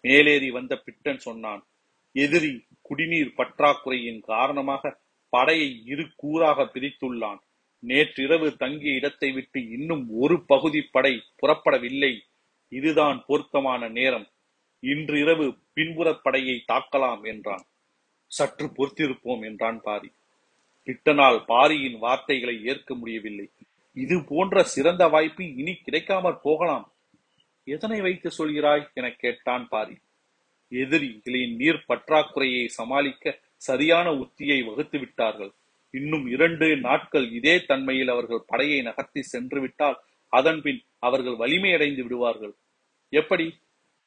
மேலேறி 0.00 0.50
வந்த 0.50 0.76
பிட்டன் 0.76 1.18
சொன்னான் 1.18 1.64
எதிரி 2.12 2.64
குடிநீர் 2.82 3.34
பற்றாக்குறையின் 3.36 4.20
காரணமாக 4.20 4.98
படையை 5.28 5.82
இரு 5.84 6.08
கூறாக 6.22 6.64
பிரித்துள்ளான். 6.74 7.38
நேற்றிரவு 7.78 8.56
தங்கிய 8.56 8.92
இடத்தை 8.92 9.32
விட்டு 9.32 9.70
இன்னும் 9.70 10.08
ஒரு 10.18 10.42
பகுதி 10.42 10.88
படை 10.92 11.22
புறப்படவில்லை. 11.42 12.18
இதுதான் 12.68 13.24
பொருத்தமான 13.26 13.88
நேரம். 13.88 14.28
இன்று 14.80 15.20
இரவு 15.20 15.56
பின்புறப் 15.74 16.22
படையை 16.22 16.64
தாக்கலாம் 16.72 17.26
என்றான். 17.26 17.64
சற்று 18.26 18.66
பொறுத்திருப்போம் 18.66 19.44
என்றான் 19.44 19.80
பாரி. 19.80 20.10
பிட்டனால் 20.84 21.44
பாரியின் 21.44 21.98
வார்த்தைகளை 21.98 22.64
ஏற்க 22.64 22.94
முடியவில்லை. 22.94 23.50
இது 23.94 24.24
போன்ற 24.24 24.62
சிறந்த 24.62 25.08
வாய்ப்பு 25.08 25.54
இனி 25.56 25.74
கிடைக்காமற் 25.74 26.42
போகலாம். 26.42 26.92
எதனை 27.64 28.00
வைத்து 28.00 28.30
சொல்கிறாய்? 28.38 28.88
என 28.94 29.10
கேட்டான் 29.10 29.68
பாரி. 29.68 29.96
எதிரிகளின் 30.68 31.56
நீர் 31.56 31.84
பற்றாக்குறையை 31.88 32.66
சமாளிக்க 32.66 33.38
சரியான 33.56 34.10
உத்தியை 34.10 34.64
வகுத்து 34.64 34.98
விட்டார்கள். 34.98 35.52
இன்னும் 35.90 36.26
இரண்டு 36.26 36.76
நாட்கள் 36.76 37.30
இதே 37.30 37.64
தன்மையில் 37.64 38.08
அவர்கள் 38.08 38.42
படையை 38.46 38.82
நகர்த்தி 38.82 39.22
சென்று 39.22 39.60
விட்டால் 39.60 40.00
அதன்பின் 40.28 40.82
அவர்கள் 40.98 41.32
வலிமையடைந்து 41.32 42.02
விடுவார்கள். 42.02 42.54
எப்படி? 43.08 43.58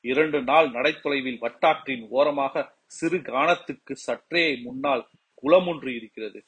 இரண்டு 0.02 0.44
நாள் 0.44 0.70
நடைத்தொலைவில் 0.70 1.40
வட்டாற்றின் 1.40 2.08
ஓரமாக 2.10 2.76
சிறு 2.86 3.18
கானத்துக்கு 3.18 3.92
சற்றே 3.92 4.56
முன்னால் 4.56 5.08
குளம் 5.36 5.68
ஒன்று 5.68 5.96
இருக்கிறது. 5.96 6.44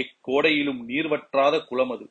எக்கோடையிலும் 0.00 0.80
நீர் 0.84 1.08
வற்றாத 1.08 1.60
குளம் 1.60 1.90
அது. 1.90 2.06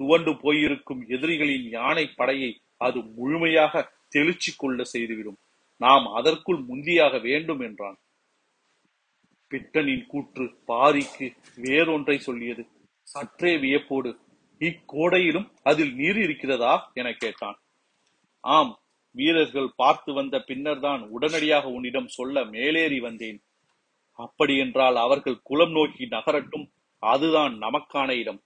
துவண்டு 0.00 0.32
போயிருக்கும் 0.36 1.02
எதிரிகளின் 1.08 1.68
யானை 1.68 2.06
படையை 2.06 2.50
அது 2.76 2.98
முழுமையாக 3.02 3.92
தெளிச்சு 4.16 4.50
கொள்ள 4.56 4.84
செய்துவிடும். 4.84 5.38
நாம் 5.76 6.06
அதற்குள் 6.06 6.60
முந்தியாக 6.68 7.20
வேண்டும் 7.20 7.60
என்றான். 7.60 7.98
பிட்டனின் 9.50 10.06
கூற்று 10.06 10.44
பாரிக்கு 10.66 11.26
வேறொன்றை 11.56 12.18
சொல்லியது. 12.18 12.62
சற்றே 13.02 13.56
வியப்போடு 13.56 14.10
இக்கோடையிலும் 14.60 15.48
அதில் 15.62 15.92
நீர் 15.94 16.18
இருக்கிறதா? 16.18 16.90
என 16.94 17.08
கேட்டான். 17.12 17.58
ஆம் 18.44 18.72
வீரர்கள் 19.16 19.70
பார்த்து 19.76 20.12
வந்த 20.12 20.36
பின்னர்தான் 20.40 21.02
உடனடியாக 21.08 21.68
உன்னிடம் 21.68 22.08
சொல்ல 22.08 22.44
மேலேறி 22.44 22.98
வந்தேன். 23.00 23.38
அப்படியென்றால் 24.18 24.96
அவர்கள் 24.96 25.42
குலம் 25.42 25.70
நோக்கி 25.70 26.04
நகரட்டும் 26.06 26.66
அதுதான் 27.02 27.54
நமக்கான 27.58 28.10
இடம். 28.10 28.40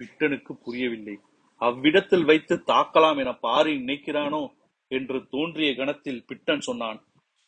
பிட்டனுக்கு 0.00 0.52
புரியவில்லை. 0.64 1.16
அவ்விடத்தில் 1.60 2.24
வைத்து 2.24 2.54
தாக்கலாம் 2.66 3.18
என 3.18 3.32
பாரி 3.36 3.78
நினைக்கிறானோ 3.78 4.42
என்று 4.90 5.18
தோன்றிய 5.30 5.74
கணத்தில் 5.74 6.24
பிட்டன் 6.26 6.60
சொன்னான் 6.60 6.98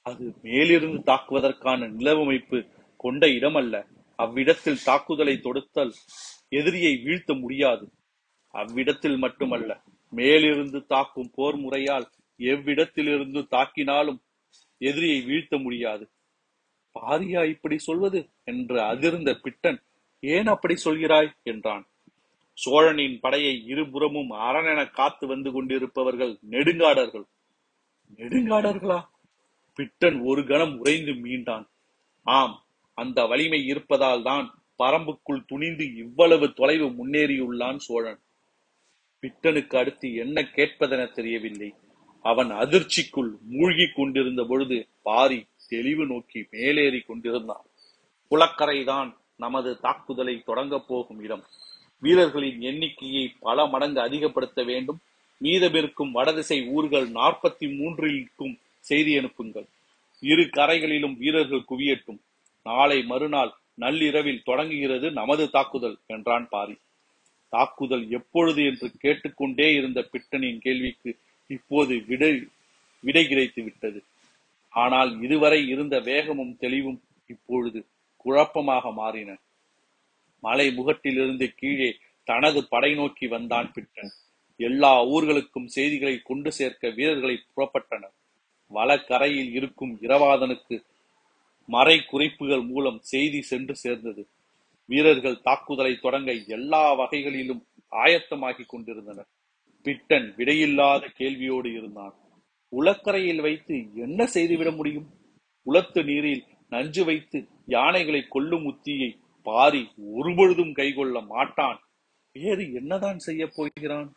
அது 0.06 0.24
மேலிருந்து 0.42 0.98
தாக்குவதற்கான 1.02 1.88
நிலவமைப்பு 1.88 2.58
கொண்ட 2.96 3.28
இடம் 3.28 3.54
அல்ல 3.54 3.74
அவ்விடத்தில் 4.18 4.84
தாக்குதலை 4.84 5.34
தொடுத்தல் 5.36 5.92
எதிரியை 6.48 6.96
வீழ்த்த 6.96 7.34
முடியாது. 7.34 7.84
அவ்விடத்தில் 8.54 9.16
மட்டுமல்ல 9.16 9.70
மேலிருந்து 10.12 10.86
தாக்கும் 10.86 11.30
போர் 11.34 11.56
முறையால் 11.56 12.06
எவ்விடத்திலிருந்து 12.40 13.40
தாக்கினாலும் 13.50 14.20
எதிரியை 14.80 15.20
வீழ்த்த 15.20 15.58
முடியாது. 15.58 16.04
பாரியா 16.96 17.42
இப்படி 17.44 17.78
சொல்வது? 17.78 18.20
என்று 18.44 18.78
அதிர்ந்த 18.82 19.30
பிட்டன் 19.44 19.80
ஏன் 20.24 20.46
அப்படி 20.46 20.74
சொல்கிறாய்? 20.84 21.32
என்றான். 21.42 21.88
சோழனின் 22.54 23.20
படையை 23.20 23.64
இருபுறமும் 23.64 24.30
அரணென 24.30 24.90
காத்து 24.90 25.26
வந்து 25.26 25.52
கொண்டிருப்பவர்கள் 25.52 26.38
நெடுங்காடர்கள். 26.50 27.24
நெடுங்காடர்களா? 28.16 29.04
பிட்டன் 29.74 30.24
ஒரு 30.24 30.46
கணம் 30.46 30.78
உறைந்து 30.78 31.12
மீண்டான். 31.12 31.66
ஆம் 32.22 32.64
அந்த 32.94 33.24
வலிமை 33.24 33.66
இருப்பதால் 33.66 34.22
தான் 34.22 34.62
பரம்புக்குள் 34.78 35.44
துணிந்து 35.46 35.94
இவ்வளவு 35.94 36.52
தொலைவு 36.52 36.88
முன்னேறியுள்ளான் 36.90 37.76
சோழன். 37.76 38.20
பிட்டனுக்கு 39.20 39.76
அடுத்து 39.76 40.14
என்ன 40.14 40.42
கேட்பதென 40.42 41.12
தெரியவில்லை. 41.12 41.74
அவன் 42.22 42.50
அதிர்ச்சிக்குள் 42.50 43.30
மூழ்கிக் 43.40 43.94
கொண்டிருந்த 43.94 44.44
பொழுது 44.48 44.88
பாரி 45.02 45.46
தெளிவு 45.68 46.06
நோக்கி 46.06 46.46
மேலேறி 46.50 47.00
கொண்டிருந்தான். 47.00 47.64
குளக்கரைதான் 48.30 49.22
நமது 49.36 49.80
தாக்குதலை 49.80 50.42
தொடங்கப் 50.46 50.88
போகும் 50.88 51.22
இடம். 51.22 51.44
வீரர்களின் 52.02 52.60
எண்ணிக்கையை 52.60 53.34
பல 53.40 53.66
மடங்கு 53.66 54.00
அதிகப்படுத்த 54.00 54.62
வேண்டும். 54.62 55.00
மீதமிருக்கும் 55.40 56.10
வடதிசை 56.10 56.68
ஊர்கள் 56.68 57.08
நாற்பத்தி 57.08 57.66
மூன்றிற்கும் 57.78 58.58
செய்தி 58.80 59.16
அனுப்புங்கள். 59.18 59.66
இரு 60.22 60.44
கரைகளிலும் 60.50 61.16
வீரர்கள் 61.16 61.68
குவியட்டும். 61.70 62.20
நாளை 62.62 63.02
மறுநாள் 63.02 63.52
நள்ளிரவில் 63.74 64.42
தொடங்குகிறது 64.42 65.10
நமது 65.10 65.50
தாக்குதல் 65.50 65.96
என்றான் 66.06 66.48
பாரி. 66.48 66.76
தாக்குதல் 67.48 68.10
எப்பொழுது 68.10 68.64
என்று 68.64 68.90
கேட்டுக்கொண்டே 68.98 69.74
இருந்த 69.74 70.08
பிட்டனின் 70.12 70.58
கேள்விக்கு 70.58 71.10
இப்போது 71.46 72.04
விடை 72.06 72.32
விடை 73.00 73.26
கிடைத்து 73.26 73.62
விட்டது 73.62 74.00
ஆனால் 74.68 75.10
இதுவரை 75.22 75.68
இருந்த 75.68 76.00
வேகமும் 76.00 76.56
தெளிவும் 76.58 77.00
இப்பொழுது 77.26 77.80
குழப்பமாக 78.24 78.92
மாறின. 78.92 79.30
மலை 80.40 80.66
முகட்டிலிருந்து 80.78 81.46
கீழே 81.56 81.90
தனது 82.24 82.60
படை 82.68 82.94
நோக்கி 82.94 83.26
வந்தான் 83.26 83.72
பிட்டன். 83.72 84.12
எல்லா 84.56 84.92
ஊர்களுக்கும் 85.04 85.66
செய்திகளை 85.66 86.14
கொண்டு 86.18 86.52
சேர்க்க 86.52 86.90
வீரர்களை 86.90 87.36
புறப்பட்டனர். 87.56 88.14
வலக்கரையில் 88.74 89.50
இருக்கும் 89.52 89.92
இரவாதனுக்கு 90.00 90.76
மறை 91.66 91.96
குறிப்புகள் 92.04 92.62
மூலம் 92.62 92.98
செய்தி 93.00 93.42
சென்று 93.42 93.74
சேர்ந்தது. 93.76 94.22
வீரர்கள் 94.86 95.40
தாக்குதலை 95.40 95.92
தொடங்க 95.96 96.30
எல்லா 96.56 96.92
வகைகளிலும் 96.92 97.62
ஆயத்தமாகிக் 97.90 98.68
கொண்டிருந்தனர். 98.68 99.30
பிட்டன் 99.84 100.28
விடையில்லாத 100.36 101.02
கேள்வியோடு 101.18 101.70
இருந்தான். 101.78 102.14
உலக்கரையில் 102.68 103.40
வைத்து 103.40 103.76
என்ன 103.94 104.26
செய்துவிட 104.26 104.70
முடியும்? 104.70 105.08
உலத்து 105.62 106.00
நீரில் 106.04 106.44
நஞ்சு 106.74 107.02
வைத்து 107.08 107.38
யானைகளை 107.74 108.20
கொல்லும் 108.34 108.66
உத்தியை 108.70 109.10
பாரி 109.48 109.82
ஒருபொழுதும் 110.14 110.72
கைகொள்ள 110.72 111.16
மாட்டான். 111.32 111.78
வேறு 112.36 112.64
என்னதான் 112.80 113.18
செய்ய 113.26 113.42
போகிறான்? 113.56 114.08